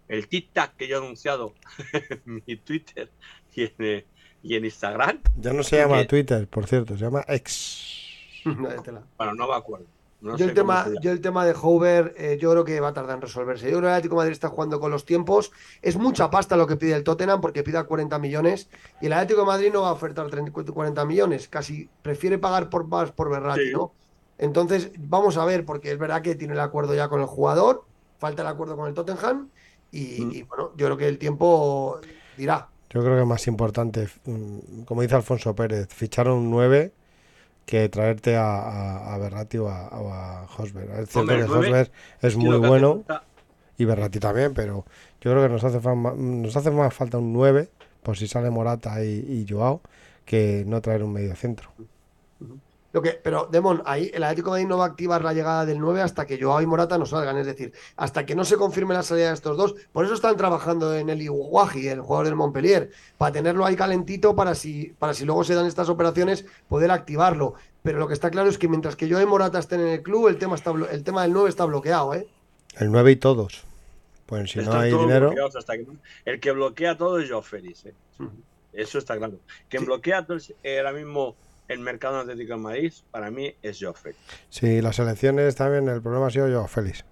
[0.09, 1.55] El tic-tac que yo he anunciado
[1.93, 3.11] en mi Twitter
[3.55, 4.07] y en, eh,
[4.43, 5.21] y en Instagram.
[5.39, 6.05] Ya no se llama.
[6.07, 7.91] Twitter, por cierto, se llama X.
[8.45, 9.87] Bueno, no me acuerdo.
[10.21, 12.93] No yo, el tema, yo el tema de Hover, eh, yo creo que va a
[12.95, 13.67] tardar en resolverse.
[13.67, 15.53] Yo creo que el Atlético de Madrid está jugando con los tiempos.
[15.83, 18.71] Es mucha pasta lo que pide el Tottenham porque pida 40 millones.
[19.03, 21.49] Y el Atlético de Madrid no va a ofertar 30 40 millones.
[21.49, 23.73] Casi prefiere pagar por más por Berratti, Sí.
[23.73, 23.93] ¿no?
[24.39, 27.85] Entonces, vamos a ver, porque es verdad que tiene el acuerdo ya con el jugador.
[28.19, 29.51] Falta el acuerdo con el Tottenham.
[29.95, 30.33] Y, Mm.
[30.33, 32.01] y, bueno, yo creo que el tiempo
[32.37, 32.69] dirá.
[32.91, 36.93] Yo creo que es más importante, mm, como dice Alfonso Pérez, fichar un 9
[37.67, 40.91] que traerte a, a, a Berratti o a, o a Hosberg.
[40.91, 41.91] Es cierto Hombre, que Hosberg
[42.23, 43.05] es muy bueno
[43.79, 44.85] y Berratti también, pero
[45.21, 47.69] Yo creo que nos hace, nos hace más falta un 9,
[48.03, 49.81] por si sale Morata y, y Joao,
[50.27, 51.71] que no traer un medio centro.
[52.95, 55.67] Lo que, pero, Demon, ahí el Atlético de Madrid no va a activar la llegada
[55.67, 57.37] del 9 hasta que Joao y Morata no salgan.
[57.39, 59.75] Es decir, hasta que no se confirme la salida de estos dos.
[59.93, 64.37] Por eso están trabajando en el Iguaji, el jugador del Montpellier, para tenerlo ahí calentito
[64.37, 67.55] para si, para si luego se dan estas operaciones, poder activarlo.
[67.83, 70.03] Pero lo que está claro es que mientras que Joao y Morata estén en el
[70.03, 72.29] club, el tema, está, el tema del 9 está bloqueado, ¿eh?
[72.79, 73.65] El 9 y todos.
[74.27, 75.85] Pues si no hay dinero, hasta que
[76.25, 77.87] El que bloquea todo es Joao Félix.
[77.87, 77.95] ¿eh?
[78.73, 79.39] Eso está claro.
[79.69, 79.87] Quien Sí.
[79.87, 81.35] bloquea todo es- eh, ahora mismo
[81.69, 84.21] el mercado atlético de Madrid, para mí, es Joao Félix.
[84.51, 87.05] si las elecciones también, el problema ha sido yo, Félix.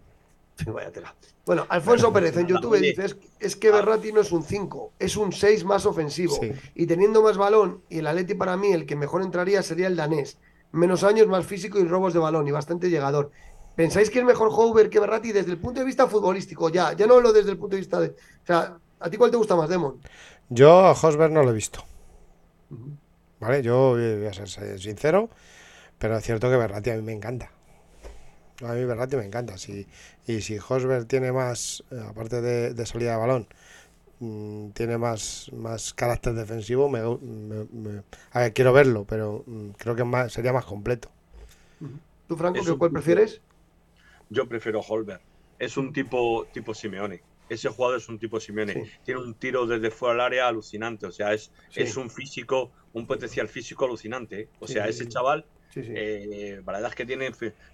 [0.56, 1.14] Sí, vaya tela.
[1.44, 5.16] Bueno, Alfonso Pérez en YouTube dice, es, es que Berratti no es un 5, es
[5.16, 6.36] un 6 más ofensivo.
[6.40, 6.52] Sí.
[6.74, 9.96] Y teniendo más balón, y el Atleti para mí el que mejor entraría sería el
[9.96, 10.38] danés.
[10.72, 13.30] Menos años, más físico y robos de balón y bastante llegador.
[13.74, 16.68] ¿Pensáis que es mejor Houber que Berratti desde el punto de vista futbolístico?
[16.68, 18.08] Ya, ya no hablo desde el punto de vista de...
[18.08, 20.00] O sea, ¿a ti cuál te gusta más, Demon?
[20.48, 21.84] Yo a Hosberg no lo he visto.
[23.42, 23.62] ¿Vale?
[23.62, 24.48] Yo voy a ser
[24.80, 25.28] sincero,
[25.98, 27.52] pero es cierto que Berratti a mí me encanta.
[28.62, 29.58] A mí Berratti me encanta.
[29.58, 29.86] Si,
[30.26, 33.48] y si Hosberg tiene más, eh, aparte de, de salida de balón,
[34.20, 39.70] mm, tiene más, más carácter defensivo, me, me- me- a ver, quiero verlo, pero mm,
[39.72, 41.10] creo que más, sería más completo.
[42.26, 43.42] ¿Tú, Franco, un cuál prefieres?
[44.28, 45.22] Yo prefiero Holberg.
[45.58, 47.24] Es un tipo, tipo Simeone.
[47.52, 48.72] Ese jugador es un tipo Simeone.
[48.74, 48.90] Sí.
[49.04, 51.06] Tiene un tiro desde fuera del área alucinante.
[51.06, 51.82] O sea, es, Sí.
[51.82, 54.40] es un físico, un potencial físico alucinante.
[54.42, 54.48] ¿eh?
[54.60, 55.10] O sea, sí, ese sí.
[55.10, 55.92] chaval, Sí, sí.
[55.94, 57.30] eh, la verdad es que tiene.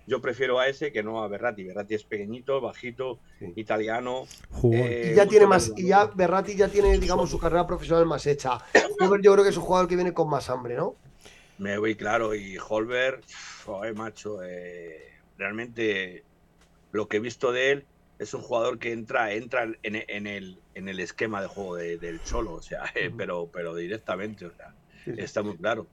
[0.06, 1.64] Yo prefiero a ese que no a Berratti.
[1.64, 3.52] Berratti es pequeñito, bajito, Sí.
[3.56, 4.24] italiano.
[4.72, 8.26] Eh, y ya tiene más, y ya Berratti ya tiene, digamos, su carrera profesional más
[8.26, 8.58] hecha.
[9.22, 10.96] Yo creo que es un jugador que viene con más hambre, ¿no?
[11.58, 13.20] Me voy claro, y Holberg,
[13.64, 16.22] joder, macho, eh, realmente
[16.92, 17.86] lo que he visto de él
[18.18, 19.76] es un jugador que entra, entra en,
[20.08, 23.74] en el, en el esquema de juego de- del Cholo, o sea, eh, pero, pero
[23.74, 25.20] directamente, o sea, Sí, sí.
[25.20, 25.86] está muy claro.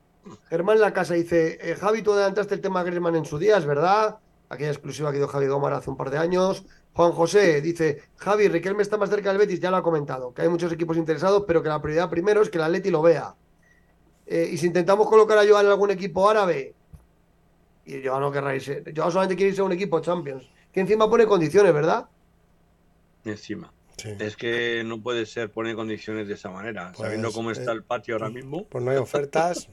[0.49, 3.65] Germán La Casa dice, eh, Javi, tú adelantaste el tema Griezmann en su día, es
[3.65, 4.17] verdad.
[4.49, 6.65] Aquella exclusiva que dio Javi Gómez hace un par de años.
[6.93, 10.41] Juan José dice, Javi, Riquelme está más cerca del Betis, ya lo ha comentado, que
[10.41, 13.35] hay muchos equipos interesados, pero que la prioridad primero es que el Atleti lo vea.
[14.25, 16.73] Eh, y si intentamos colocar a Joan en algún equipo árabe,
[17.85, 21.07] y Joan no querrá irse, Joan solamente quiere irse a un equipo Champions, que encima
[21.09, 22.05] pone condiciones, ¿verdad?
[23.25, 23.73] Encima.
[23.97, 24.09] Sí.
[24.19, 27.75] Es que no puede ser poner condiciones de esa manera, Pues, sabiendo cómo está eh,
[27.75, 28.65] el patio ahora mismo.
[28.67, 29.69] Pues no hay ofertas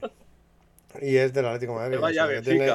[1.01, 1.93] y es del Atlético de Madrid.
[1.95, 2.73] Que o vaya sea, que tiene,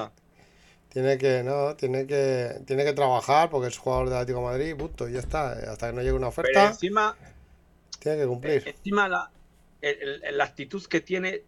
[0.89, 4.75] tiene que no tiene que tiene que trabajar porque es jugador del Atlético de Madrid,
[4.75, 5.51] punto, y ya está.
[5.71, 7.15] Hasta que no llegue una Pero oferta, encima,
[7.99, 8.63] tiene que cumplir.
[8.67, 9.31] encima la,
[9.81, 11.43] el- el- la actitud que tiene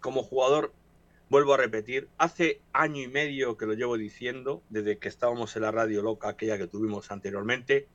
[0.00, 0.72] como jugador,
[1.28, 5.62] vuelvo a repetir, hace año y medio que lo llevo diciendo, desde que estábamos en
[5.62, 7.86] la radio loca, aquella que tuvimos anteriormente,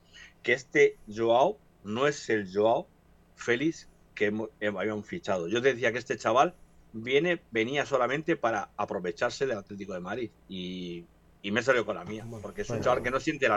[0.48, 2.88] que este Joao no es el Joao
[3.36, 5.50] Félix que hemos- eh, habían fichado.
[5.50, 6.56] Yo decía que este chaval
[6.94, 11.04] viene, venía solamente para aprovecharse del Atlético de Madrid y,
[11.42, 12.84] y me salió con la mía, porque es un Bueno.
[12.86, 13.52] chaval que no siente el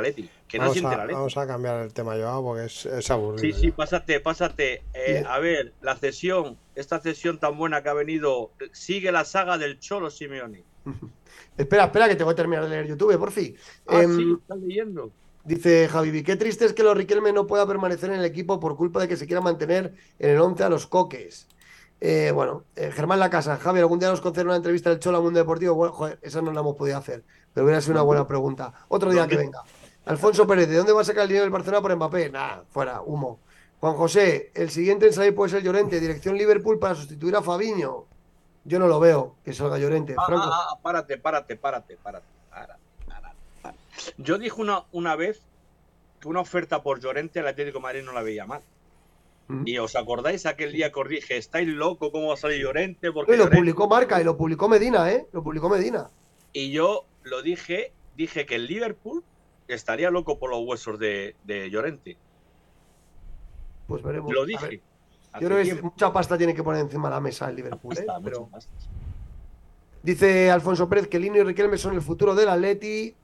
[0.49, 1.15] que no vamos, siente a, el Atleti.
[1.15, 3.41] vamos a cambiar el tema Joao porque es, es aburrido.
[3.41, 3.77] Sí, sí, ya.
[3.77, 4.83] pásate, pásate.
[4.93, 9.59] Eh, a ver, la cesión, esta cesión tan buena que ha venido, sigue la saga
[9.59, 10.65] del Cholo Simeone.
[11.57, 13.55] Espera, espera, que tengo que terminar de leer YouTube, por fin.
[13.87, 15.13] Ah, Em, sí, estás leyendo.
[15.45, 18.77] Dice Javi, qué triste es que los Riquelme no pueda permanecer en el equipo por
[18.77, 21.49] culpa de que se quiera mantener en el 11 a los coques.
[22.01, 25.19] Eh, bueno, eh, Germán La Casa, Javi, ¿algún día nos concede una entrevista del Cholo
[25.19, 25.75] a Mundo Deportivo?
[25.75, 28.73] Bueno, joder, esa no la hemos podido hacer, pero hubiera sido una buena pregunta.
[28.89, 29.63] Otro día que venga.
[30.07, 32.31] Alfonso Pérez, ¿de dónde va a sacar el dinero del Barcelona por Mbappé?
[32.31, 33.41] Nada, fuera, humo.
[33.81, 38.05] Juan José, el siguiente en salir puede ser Llorente, dirección Liverpool para sustituir a Fabiño.
[38.65, 40.15] Yo no lo veo, que salga Llorente.
[40.19, 40.45] Ah, Franco.
[40.47, 41.57] ah, ah, párate, párate.
[41.57, 42.40] párate, párate, párate.
[44.19, 45.41] Yo dije una, una vez
[46.21, 48.63] que una oferta por Llorente al Atlético de Madrid no la veía mal.
[49.49, 49.63] Mm.
[49.67, 53.11] Y os acordáis aquel día que os dije, estáis loco, ¿cómo va a salir Llorente?
[53.13, 55.27] Porque Y lo Llorente- publicó Marca y lo publicó Medina, ¿eh?
[55.33, 56.09] Lo publicó Medina.
[56.53, 59.25] Y yo lo dije, dije que el Liverpool
[59.69, 62.17] estaría loco por los huesos de, de Llorente.
[63.87, 64.33] Pues veremos.
[64.33, 64.67] Lo dije.
[64.69, 64.81] ver,
[65.41, 67.97] Yo creo que mucha pasta tiene que poner encima de la mesa el Liverpool.
[67.99, 68.07] ¿eh?
[68.23, 68.49] Pero
[70.03, 73.15] dice Alfonso Pérez que Lino y Riquelme son el futuro del Atleti.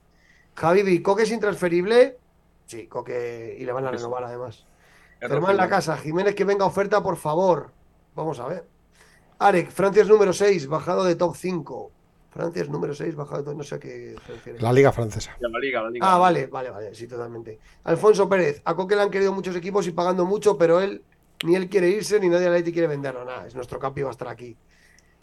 [0.57, 2.17] Javi, ¿Coque es intransferible?
[2.65, 4.65] Sí, Coque y le van a renovar además.
[5.19, 5.69] Germán La.
[5.69, 7.71] Casa, Jiménez que venga oferta, por favor.
[8.15, 8.65] Vamos a ver.
[9.37, 11.91] Arek, Francia es número 6, bajado de top 5.
[12.31, 14.59] Francia es número 6, bajado de top, no sé a qué se refiere.
[14.59, 15.37] La Liga Francesa.
[15.39, 16.11] La liga, la liga.
[16.11, 17.59] Ah, vale, vale, vale, sí, totalmente.
[17.83, 21.03] Alfonso Pérez, a Coque le han querido muchos equipos y pagando mucho, pero él
[21.45, 23.23] ni él quiere irse ni nadie de Atleti quiere venderlo.
[23.23, 24.57] Nada, es nuestro campo y va a estar aquí.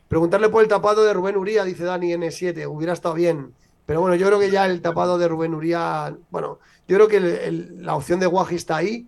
[0.06, 3.52] Preguntarle por el tapado de Rubén Uría, dice Dani N7, hubiera estado bien.
[3.86, 6.58] Pero bueno, yo creo que ya el tapado de Rubén Uría, bueno,
[6.88, 9.06] yo creo que la opción de Guaji está ahí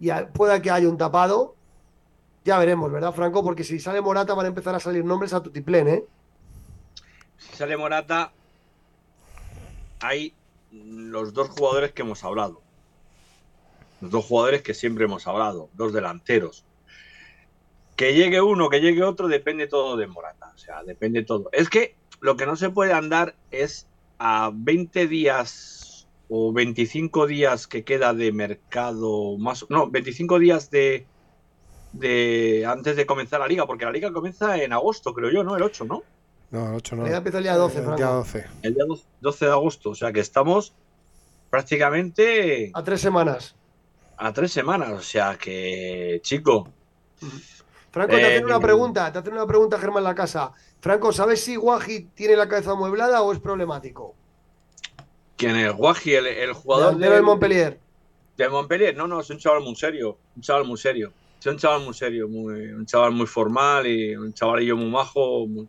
[0.00, 1.54] y a- pueda que haya un tapado.
[2.44, 3.42] Ya veremos, ¿verdad, Franco?
[3.42, 6.04] Porque si sale Morata van a empezar a salir nombres a tutiplén, ¿eh?
[7.38, 8.32] Si sale Morata,
[10.00, 10.34] hay
[10.72, 12.60] los dos jugadores que hemos hablado.
[14.00, 16.64] Los dos jugadores que siempre hemos hablado, dos delanteros.
[17.96, 20.52] Que llegue uno, que llegue otro, depende todo de Morata.
[20.54, 21.48] O sea, depende todo.
[21.52, 23.86] Es que lo que no se puede andar es
[24.18, 31.06] a 20 días o 25 días que queda de mercado, más no, 25 días de,
[31.92, 35.56] de antes de comenzar la liga, porque la liga comienza en agosto, creo yo, ¿no?
[35.56, 36.02] El 8, ¿no?
[36.50, 37.08] No, el 8 no.
[37.08, 38.44] Ya empieza el día 12, El día 12.
[38.62, 38.84] El día
[39.20, 40.72] 12 de agosto, o sea que estamos
[41.50, 43.54] prácticamente A tres semanas.
[44.16, 46.68] a tres semanas, o sea que, chico,
[47.90, 50.52] Franco, te Eh, hacen una pregunta, te hacen una pregunta, Germán La Casa.
[50.80, 54.18] Franco, ¿sabes si Guaji tiene la cabeza amueblada o es problemático?
[55.36, 56.14] ¿quién es Guaji?
[56.14, 57.82] El, el jugador Delantero del Montpellier.
[58.36, 61.56] de Montpellier, no, no, es un chaval muy serio, un chaval muy serio, es un
[61.58, 65.68] chaval muy serio, muy- un chaval muy formal y un chavalillo muy majo, muy,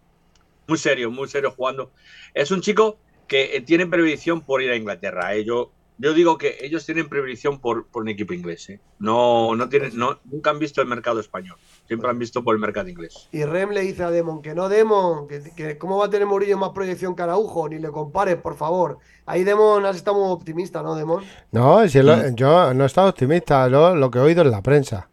[0.67, 1.93] muy serio, muy serio jugando.
[2.33, 5.35] Es un chico que eh, tiene previsión por ir a Inglaterra.
[5.35, 5.45] eh.
[5.45, 8.69] Yo, yo digo que ellos tienen previsión por, por un equipo inglés.
[8.69, 8.79] eh.
[8.99, 12.61] No, no tienen, no, nunca han visto el mercado español, siempre han visto por el
[12.61, 13.27] mercado inglés.
[13.31, 16.27] Y Rem le dice a Demon que no, Demon, que, que cómo va a tener
[16.27, 18.99] Murillo más proyección que Araujo, ni le compares, por favor.
[19.25, 21.23] Ahí Demon has estado muy optimista, ¿no, Demon?
[21.51, 22.35] No, si lo- Mm.
[22.35, 25.09] yo no he estado optimista, lo, lo que he oído en la prensa.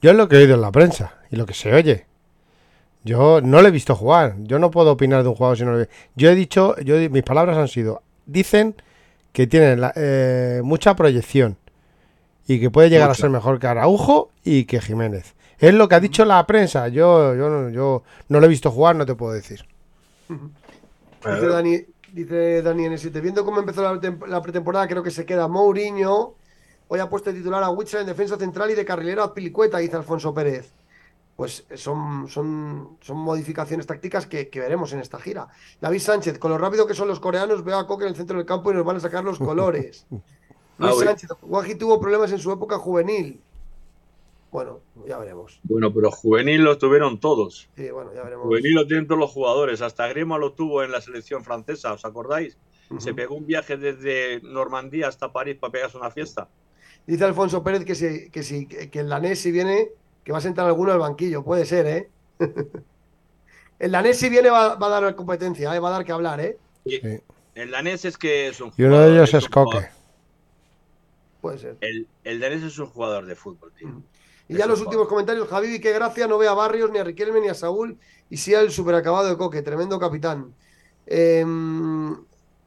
[0.00, 2.06] Yo es lo que he oído en la prensa y lo que se oye.
[3.04, 4.36] Yo no le he visto jugar.
[4.40, 6.96] Yo no puedo opinar de un jugador si no lo he Yo he dicho, yo
[7.10, 8.74] mis palabras han sido, dicen
[9.34, 11.58] que tiene la- eh, mucha proyección
[12.46, 15.34] y que puede llegar a ser mejor que Araujo y que Jiménez.
[15.58, 16.88] Es lo que ha dicho la prensa.
[16.88, 19.66] Yo, yo, no- yo no lo he visto jugar, no te puedo decir.
[20.28, 21.80] Dice Dani,
[22.12, 26.34] dice Dani N7, viendo cómo empezó la, la pretemporada, creo que se queda Mourinho.
[26.88, 29.78] Hoy ha puesto de titular a Witzel en defensa central y de carrilero a Pilicueta,
[29.78, 30.70] dice Alfonso Pérez.
[31.36, 35.48] Pues son, son, son modificaciones tácticas que, que veremos en esta gira.
[35.80, 38.36] David Sánchez, con lo rápido que son los coreanos, veo a Coque en el centro
[38.36, 40.06] del campo y nos van a sacar los colores.
[40.10, 40.22] Luis
[40.78, 41.10] Ah, bueno.
[41.10, 43.40] Sánchez, Guaji tuvo problemas en su época juvenil.
[44.52, 45.58] Bueno, ya veremos.
[45.64, 47.68] Bueno, pero juvenil lo tuvieron todos.
[47.76, 48.46] Sí, bueno, ya veremos.
[48.46, 49.82] Juvenil lo tienen todos los jugadores.
[49.82, 52.56] Hasta Grima lo tuvo en la selección francesa, ¿os acordáis?
[52.98, 56.48] Se pegó un viaje desde Normandía hasta París para pegarse una fiesta.
[57.06, 59.88] Dice Alfonso Pérez que si, que si que el danés si viene,
[60.24, 61.44] que va a sentar alguno al banquillo.
[61.44, 62.10] Puede ser, ¿eh?
[63.78, 65.78] el danés si viene va, va a dar competencia, ¿eh?
[65.78, 66.58] va a dar que hablar, ¿eh?
[66.86, 67.00] Sí.
[67.54, 69.70] El danés es que es un Y uno de jugador- ellos es Coque.
[69.76, 69.88] jugador-
[71.40, 71.76] Puede ser.
[71.80, 73.88] El, el danés es un jugador de fútbol, tío.
[74.48, 74.86] Y Es ya los jugador.
[74.88, 77.98] últimos comentarios, Javi, qué gracia, no ve a Barrios, ni a Riquelme, ni a Saúl,
[78.30, 80.54] y sí al superacabado de Coque, tremendo capitán.
[81.06, 82.16] Em,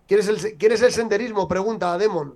[0.07, 1.47] ¿quieres, el, ¿Quieres el senderismo?
[1.47, 2.35] Pregunta a Demon.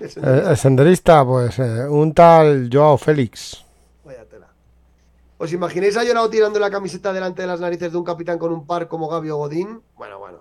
[0.00, 3.63] El Eh, el senderista, pues eh, un tal Joao Félix.
[5.38, 8.52] ¿Os imagináis a Llorado tirando la camiseta delante de las narices de un capitán con
[8.52, 9.80] un par como Gabio Godín?
[9.96, 10.38] Bueno, bueno.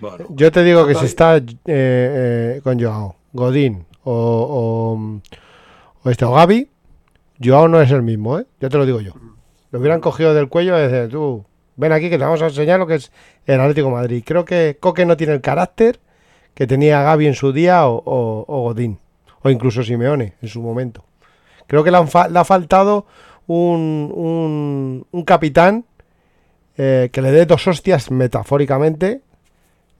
[0.00, 5.20] Bueno, Yo te digo que si está eh, eh, con Joao, Godín o, o,
[6.02, 6.68] o este o Gaby,
[7.42, 8.46] Joao no es el mismo, ¿eh?
[8.60, 9.12] Ya te lo digo yo.
[9.70, 11.44] Lo hubieran cogido del cuello y decir, tú,
[11.76, 13.12] ven aquí que te vamos a enseñar lo que es
[13.46, 14.22] el Atlético de Madrid.
[14.26, 16.00] Creo que Coque no tiene el carácter
[16.54, 18.98] que tenía Gaby en su día o, o- o Godín,
[19.42, 21.04] o incluso Simeone en su momento.
[21.68, 23.06] Creo que le, han fa- le ha faltado
[23.46, 25.84] un, un- un capitán
[26.76, 29.22] eh, que le dé dos hostias metafóricamente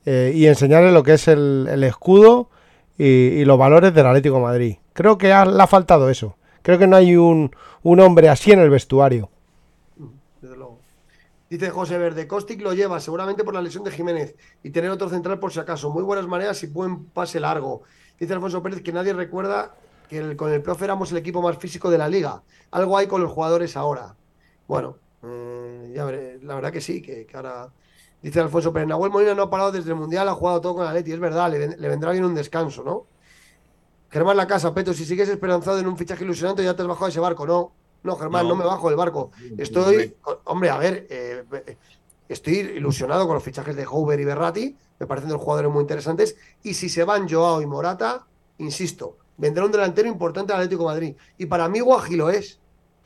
[0.04, 2.50] eh, y enseñarle lo que es el, el escudo
[2.98, 4.76] y, los valores del Atlético Madrid.
[4.92, 6.36] Creo que ha- le ha faltado eso.
[6.62, 7.50] Creo que no hay un,
[7.82, 9.30] un hombre así en el vestuario.
[11.48, 14.34] Dice José Verde, Costic lo lleva seguramente por la lesión de Jiménez
[14.64, 15.90] y tener otro central por si acaso.
[15.90, 17.82] Muy buenas maneras y buen pase largo.
[18.18, 19.74] Dice Alfonso Pérez que nadie recuerda
[20.08, 22.42] que el- con el profe éramos el equipo más físico de la liga.
[22.70, 24.14] Algo hay con los jugadores ahora.
[24.68, 26.38] Bueno, mm, ya veré.
[26.42, 27.70] La verdad que sí, que, que ahora...
[28.22, 30.84] Dice Alfonso Pérez, Nahuel Molina no ha parado desde el Mundial, ha jugado todo con
[30.84, 31.12] la Leti.
[31.12, 33.06] Es verdad, le, ven- le vendrá bien un descanso, ¿no?
[34.10, 37.06] Germán La Casa, Peto, si sigues esperanzado en un fichaje ilusionante ya te has bajado
[37.06, 37.46] de ese barco.
[37.46, 38.56] No, no, Germán, no, No.
[38.56, 39.30] me bajo del barco.
[39.58, 41.44] Estoy, hombre, a ver, eh,
[42.28, 46.36] estoy ilusionado con los fichajes de Hoover y Berratti, me parecen dos jugadores muy interesantes.
[46.62, 48.26] Y si se van Joao y Morata,
[48.58, 51.16] insisto, vendrá un delantero importante al Atlético de Madrid.
[51.38, 52.58] Y para mí Guaji lo es,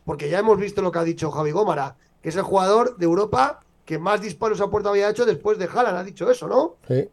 [0.05, 3.05] porque ya hemos visto lo que ha dicho Javi Gómara, que es el jugador de
[3.05, 6.77] Europa que más disparos a puerta había hecho después de Haaland, ha dicho eso, ¿no?
[6.87, 7.09] Sí.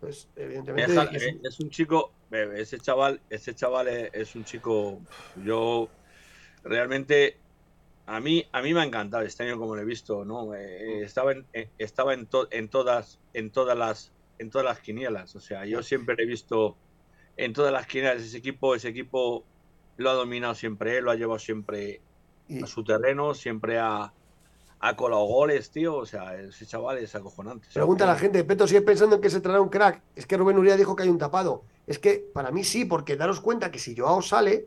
[0.00, 0.92] Pues evidentemente...
[0.92, 5.00] Deja- es- eh, es un chico, eh, ese chaval, ese chaval es, es un chico,
[5.44, 5.88] yo
[6.62, 7.36] realmente
[8.06, 10.54] a mí, a mí me ha encantado este año como lo he visto, ¿no?
[10.54, 14.78] Eh, estaba en, eh, estaba en, to- en todas, en todas las, en todas las
[14.80, 16.76] quinielas, o sea, yo siempre he visto
[17.38, 19.44] en todas las quinielas ese equipo, ese equipo
[19.96, 22.02] lo ha dominado siempre él, lo ha llevado siempre
[22.62, 24.12] a su terreno, siempre ha,
[24.80, 25.96] ha colado goles, tío.
[25.96, 27.68] O sea, ese chaval es acojonante.
[27.72, 30.02] Pregunta a la gente, Peto, ¿sigues pensando en que se traerá un crack?
[30.16, 31.62] Es que Rubén Uría dijo que hay un tapado.
[31.86, 34.66] Es que para mí sí, porque daros cuenta que si Joao sale,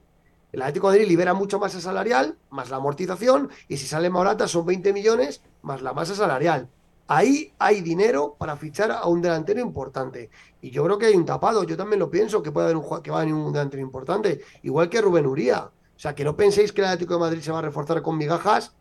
[0.54, 4.48] el Atlético de Madrid libera mucho masa salarial, más la amortización, y si sale Morata
[4.48, 6.70] son 20 millones, más la masa salarial.
[7.14, 10.30] Ahí hay dinero para fichar a un delantero importante.
[10.62, 11.66] Y yo creo que hay un tapado.
[11.66, 14.40] Yo también lo pienso, que puede haber un, que va a venir un delantero importante.
[14.64, 15.60] Igual que Rubén Uría.
[15.66, 18.18] O sea, que no penséis que el Atlético de Madrid se va a reforzar con
[18.18, 18.74] migajas,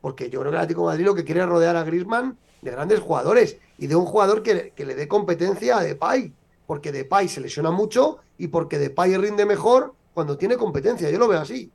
[0.00, 2.38] porque yo creo que el Atlético de Madrid lo que quiere es rodear a Griezmann
[2.60, 6.32] de grandes jugadores y de un jugador que, que le dé competencia a Depay,
[6.68, 11.10] porque Depay se lesiona mucho y porque Depay rinde mejor cuando tiene competencia.
[11.10, 11.72] Yo lo veo así.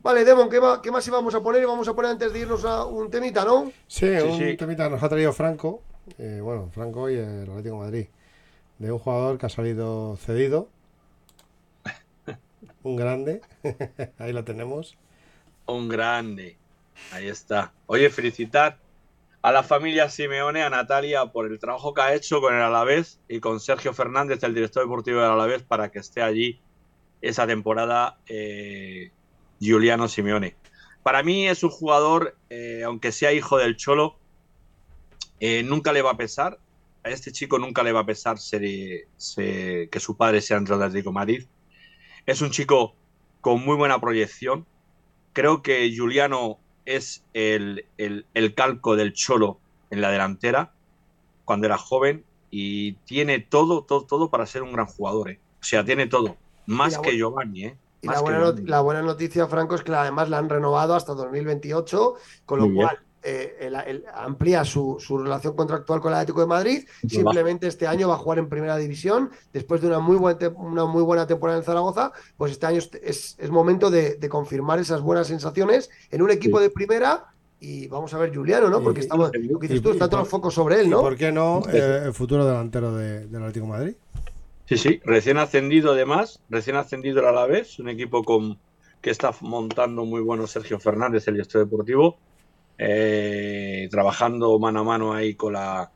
[0.00, 1.62] Vale, Demon, ¿qué, más íbamos a poner?
[1.62, 3.72] Íbamos a poner antes de irnos a un temita, ¿no?
[3.86, 4.56] Sí, un sí.
[4.56, 5.82] temita que nos ha traído Franco,
[6.18, 8.06] eh, bueno, Franco y el Atlético de Madrid,
[8.78, 10.68] de un jugador que ha salido cedido,
[12.84, 13.40] un grande,
[14.18, 14.96] ahí lo tenemos.
[15.66, 16.56] Un grande.
[17.12, 17.72] Ahí está.
[17.86, 18.78] Oye, felicitar
[19.42, 23.20] a la familia Simeone, a Natalia, por el trabajo que ha hecho con el Alavés
[23.28, 26.60] y con Sergio Fernández, el director deportivo del Alavés, para que esté allí
[27.20, 29.10] esa temporada eh,
[29.60, 30.56] Giuliano Simeone.
[31.02, 34.16] Para mí es un jugador, eh, aunque sea hijo del Cholo,
[35.40, 36.58] eh, nunca le va a pesar.
[37.04, 38.62] A este chico nunca le va a pesar ser,
[39.16, 41.46] ser- que su padre sea entre Atlético de Madrid.
[42.26, 42.94] Es un chico
[43.40, 44.66] con muy buena proyección.
[45.32, 50.72] Creo que Juliano es el, el- el calco del Cholo en la delantera
[51.44, 55.30] cuando era joven y tiene todo, todo, todo para ser un gran jugador.
[55.30, 55.40] ¿eh?
[55.60, 56.36] O sea, tiene todo.
[56.66, 57.76] Más que Giovanni, ¿eh?
[58.00, 62.14] Y la buena, la buena noticia, Franco, es que además la han renovado hasta 2028,
[62.46, 66.40] con lo Muy cual eh, el- el- amplía su, su relación contractual con el Atlético
[66.40, 66.88] de Madrid.
[67.08, 69.30] Simplemente este año va a jugar en primera división.
[69.52, 72.78] Después de una muy, buen te- una muy buena temporada en Zaragoza, pues este año
[72.78, 76.64] es, es- es momento de, de confirmar esas buenas sensaciones en un equipo Sí.
[76.64, 77.24] de primera.
[77.60, 78.80] Y vamos a ver Juliano, ¿no?
[78.80, 81.00] Porque estamos, lo que dices tú, están todos los focos sobre él, ¿Y ¿no?
[81.00, 83.94] por qué no eh, el futuro delantero de- del Atlético de Madrid?
[84.68, 88.58] Sí, sí, recién ascendido además, recién ascendido el Alavés, un equipo con,
[89.00, 92.18] que está montando muy bueno Sergio Fernández, el director deportivo,
[92.76, 95.90] eh, trabajando mano a mano ahí con la,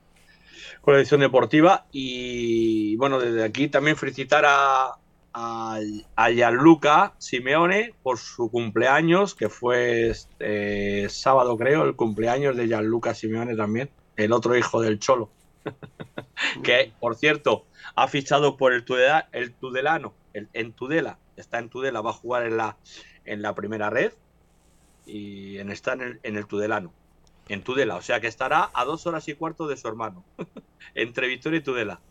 [0.81, 1.85] con la edición deportiva.
[1.93, 4.97] Y bueno, desde aquí también felicitar a,
[5.35, 13.12] a, Gianluca Simeone por su cumpleaños, que fue este sábado, creo, el cumpleaños de Gianluca
[13.12, 15.29] Simeone también, el otro hijo del Cholo.
[16.64, 21.68] que, por cierto, ha fichado por el, Tudela- el Tudelano, el, en Tudela, está en
[21.70, 22.78] Tudela, va a jugar en la,
[23.24, 24.12] en la primera red
[25.05, 26.95] y en, está en el, en el Tudelano,
[27.49, 30.24] en Tudela, o sea que estará a dos horas y cuarto de su hermano,
[30.95, 32.03] entre Victoria y Tudela.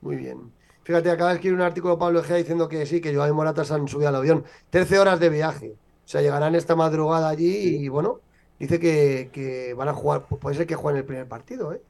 [0.00, 0.54] Muy bien.
[0.84, 3.64] Fíjate, acaba de escribir un artículo Pablo Egea diciendo que sí, que Joao y Morata
[3.64, 4.44] se han subido al avión.
[4.70, 5.78] 13 horas de viaje.
[6.04, 8.20] O sea, llegarán esta madrugada allí y bueno,
[8.58, 11.82] dice que, que van a jugar, pu- puede ser que jueguen el primer partido, ¿eh?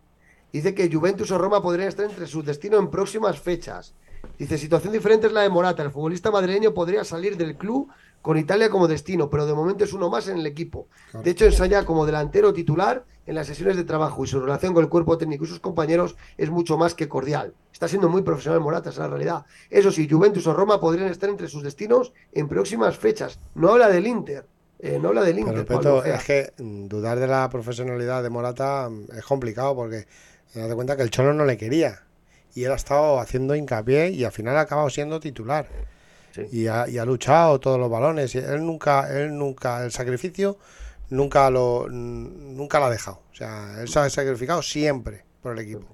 [0.54, 3.92] Dice que Juventus o Roma podrían estar entre sus destinos en próximas fechas.
[4.38, 5.82] Dice, situación diferente es la de Morata.
[5.82, 7.88] El futbolista madrileño podría salir del club
[8.22, 10.86] con Italia como destino, pero de momento es uno más en el equipo.
[11.24, 14.84] De hecho, ensaya como delantero titular en las sesiones de trabajo y su relación con
[14.84, 17.52] el cuerpo técnico y sus compañeros es mucho más que cordial.
[17.72, 19.46] Está siendo muy profesional Morata, esa es la realidad.
[19.70, 23.40] Eso sí, Juventus o Roma podrían estar entre sus destinos en próximas fechas.
[23.56, 24.46] No habla del Inter.
[24.78, 25.66] eh, no habla del Inter.
[26.04, 30.06] Es que dudar de la profesionalidad de Morata mm, es complicado porque
[30.54, 32.02] te das cuenta que el Cholo no le quería
[32.54, 35.68] y él ha estado haciendo hincapié y al final ha acabado siendo titular.
[36.32, 36.42] Sí.
[36.50, 38.34] Y, ha, y ha luchado todos los balones.
[38.34, 40.58] Y él nunca, él nunca, el sacrificio
[41.10, 43.20] nunca lo, nunca lo ha dejado.
[43.30, 45.86] O sea, él se ha sacrificado siempre por el equipo.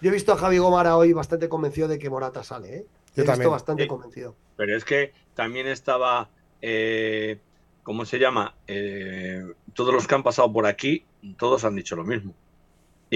[0.00, 2.76] Yo he visto a Javi Gomara hoy bastante convencido de que Morata sale.
[2.76, 2.86] ¿eh?
[3.16, 3.38] Yo he también.
[3.40, 3.88] visto bastante Sí.
[3.88, 4.34] convencido.
[4.56, 6.28] Pero es que también estaba,
[6.60, 7.38] eh,
[7.82, 8.54] ¿cómo se llama?
[8.66, 11.04] Eh, todos los que han pasado por aquí,
[11.38, 12.34] todos han dicho lo mismo.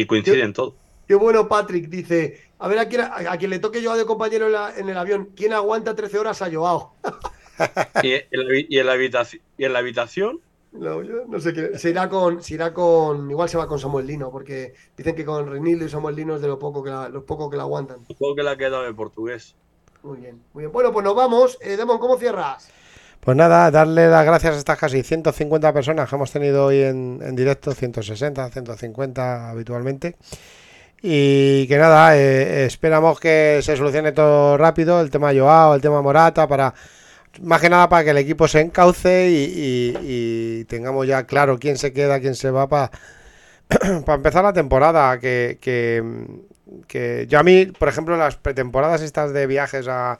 [0.01, 0.74] Y coinciden todos.
[1.07, 1.88] Qué bueno, Patrick.
[1.88, 4.88] Dice, a ver a quién, a quien le toque Joao de compañero en, la- en
[4.88, 5.30] el avión.
[5.34, 6.94] ¿Quién aguanta 13 horas a Joao?
[8.05, 10.40] Y en la, habi- y en la habitación, y en la habitación
[10.70, 11.76] No, yo no sé quién.
[11.76, 13.28] Se irá con, se irá con.
[13.28, 16.40] Igual se va con Samuel Lino, porque dicen que con Reinildo y Samuel Lino es
[16.42, 18.07] de lo poco que la, lo poco que la aguantan.
[18.07, 19.57] supongo que le ha quedado en portugués.
[20.05, 20.72] Muy bien, muy bien.
[20.72, 21.59] Bueno, pues nos vamos.
[21.61, 22.70] Eh, Demon, ¿cómo cierras?
[23.20, 27.20] Pues nada, darle las gracias a estas casi 150 personas que hemos tenido hoy en,
[27.22, 30.16] en directo, 160, 150 habitualmente.
[31.02, 36.02] Y que nada, eh, esperamos que se solucione todo rápido, el tema Joao, el tema
[36.02, 36.74] Morata, para
[37.42, 41.78] más que nada para que el equipo se encauce y, y- tengamos ya claro quién
[41.78, 42.90] se queda, quién se va para
[44.06, 45.18] para empezar la temporada.
[45.20, 46.02] Que, que,
[46.88, 50.18] que yo a mí, por ejemplo, las pretemporadas estas de viajes a,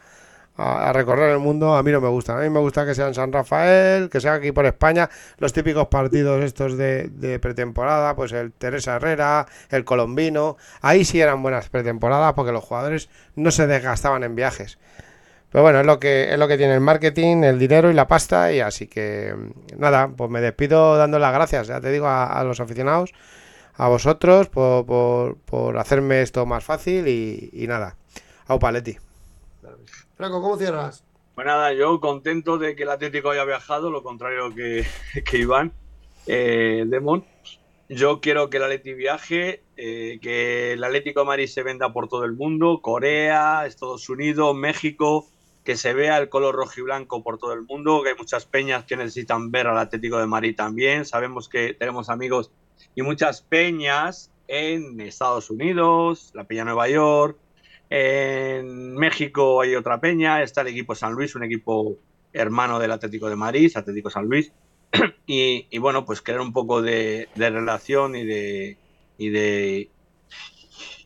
[0.59, 2.37] a, recorrer el mundo, a mí no me gusta.
[2.37, 5.53] A mí me gusta que sea en San Rafael, que sea aquí por España, los
[5.53, 11.69] típicos partidos estos de, pretemporada, pues el Teresa Herrera, el Colombino, ahí sí eran buenas
[11.69, 14.79] pretemporadas porque los jugadores no se desgastaban en viajes.
[15.51, 18.07] Pero bueno, es lo que es lo que tiene el marketing, el dinero y la
[18.07, 19.35] pasta y así que
[19.79, 23.15] nada, pues me despido dando las gracias, ya te digo, a, a los aficionados,
[23.75, 27.97] a vosotros por, por, por hacerme esto más fácil y, y nada.
[28.49, 29.08] Au Paletti.
[30.19, 31.05] Franco, ¿cómo cierras?
[31.37, 34.85] Pues nada, yo contento de que el Atlético haya viajado, lo contrario que,
[35.25, 35.73] que Iván,
[36.27, 37.25] eh, Demon.
[37.89, 42.09] Yo quiero que el Atleti viaje, eh, que el Atlético de Madrid se venda por
[42.09, 45.29] todo el mundo, Corea, Estados Unidos, México,
[45.63, 48.45] que se vea el color rojo y blanco por todo el mundo, que hay muchas
[48.45, 51.05] peñas que necesitan ver al Atlético de Madrid también.
[51.05, 52.51] Sabemos que tenemos amigos
[52.97, 57.39] y muchas peñas en Estados Unidos, la Peña Nueva York,
[57.91, 61.97] en México hay otra peña, está el equipo San Luis, un equipo
[62.33, 64.53] hermano del Atlético de Madrid, Atlético San Luis.
[65.31, 68.79] Y, bueno, pues crear un poco de, relación y de,
[69.19, 69.91] y de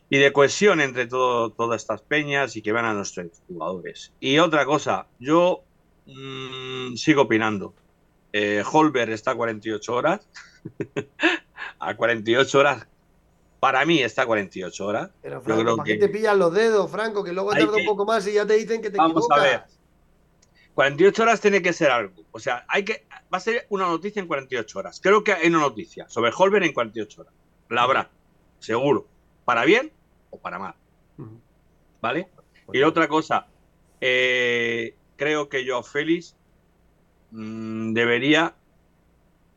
[0.09, 4.13] y de cohesión entre todo, todas estas peñas y que vean a nuestros jugadores.
[4.19, 5.63] Y otra cosa, yo
[6.05, 7.73] mmm, sigo opinando.
[8.31, 10.29] Eh, Holber está a 48 horas.
[11.79, 12.87] a 48 horas.
[13.63, 15.09] Para mí está a 48 horas.
[15.21, 17.23] Pero Yo Franco, creo ¿para que- qué te pillan los dedos, Franco?
[17.23, 19.37] Que luego tarda que- un poco más y ya te dicen que te Vamos a
[19.37, 19.41] equivocas.
[19.69, 19.79] ver.
[20.73, 22.25] 48 horas tiene que ser algo.
[22.31, 24.99] O sea, hay que va a ser una noticia en 48 horas.
[25.01, 27.33] Creo que hay una noticia sobre Holber en 48 horas.
[27.69, 28.09] La habrá,
[28.59, 29.07] seguro.
[29.45, 29.93] Para bien
[30.29, 30.75] o para mal.
[32.01, 32.27] ¿Vale?
[32.73, 33.47] Y otra cosa,
[34.01, 36.35] eh, creo que Joao Félix
[37.31, 38.55] mm, debería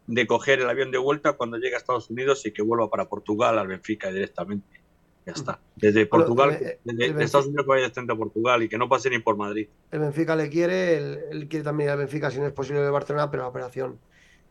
[0.07, 3.07] de coger el avión de vuelta cuando llegue a Estados Unidos y que vuelva para
[3.09, 4.81] Portugal, al Benfica directamente.
[5.25, 5.59] Ya está.
[5.75, 8.89] Desde Portugal, el- el desde Benfica- Estados Unidos que vaya a Portugal y que no
[8.89, 9.69] pase ni por Madrid.
[9.91, 12.91] El Benfica le quiere, él, él quiere también al Benfica si no es posible de
[12.91, 13.99] Barcelona, pero la operación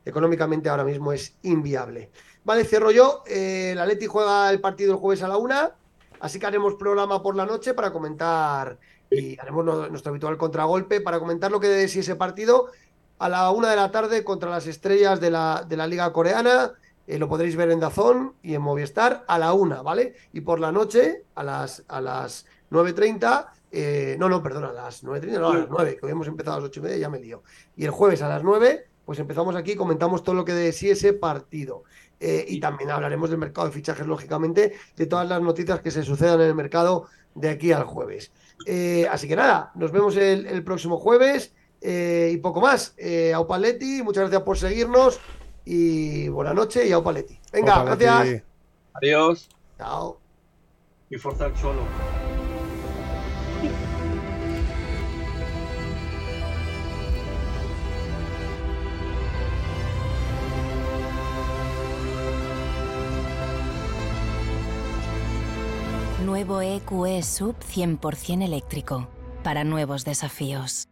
[0.03, 2.09] económicamente ahora mismo es inviable.
[2.43, 3.23] Vale, cierro yo.
[3.27, 5.71] Eh, el Atleti juega el partido el jueves a la una,
[6.19, 8.77] así que haremos programa por la noche para comentar
[9.09, 12.67] y haremos no- nuestro habitual contragolpe para comentar lo que de si ese partido
[13.17, 16.73] a la una de la tarde contra las estrellas de la, de la Liga Coreana.
[17.07, 20.15] Eh, lo podréis ver en Dazón y en Movistar a la una, ¿vale?
[20.33, 25.03] Y por la noche, a las, a las 9.30, eh, no, no, perdona, a las
[25.03, 27.09] 9.30, no, a las 9, que hoy hemos empezado a las 8 y media, ya
[27.09, 27.43] me lío.
[27.75, 30.89] Y el jueves a las 9, pues empezamos aquí, comentamos todo lo que de sí
[30.89, 31.83] ese partido.
[32.19, 36.03] Eh, y también hablaremos del mercado de fichajes, lógicamente, de todas las noticias que se
[36.03, 38.31] sucedan en el mercado de aquí al jueves.
[38.65, 42.93] Eh, así que nada, nos vemos el, el próximo jueves eh, y poco más.
[42.97, 45.19] Eh, Aupaletti, muchas gracias por seguirnos
[45.65, 47.39] y buena noche y Aupaletti.
[47.51, 48.43] Venga, gracias.
[48.93, 50.19] Adiós Chao.
[51.09, 51.83] y Forza el Cholo.
[66.25, 69.07] Nuevo EQE Sub 100% eléctrico.
[69.43, 70.87] Para nuevos desafíos.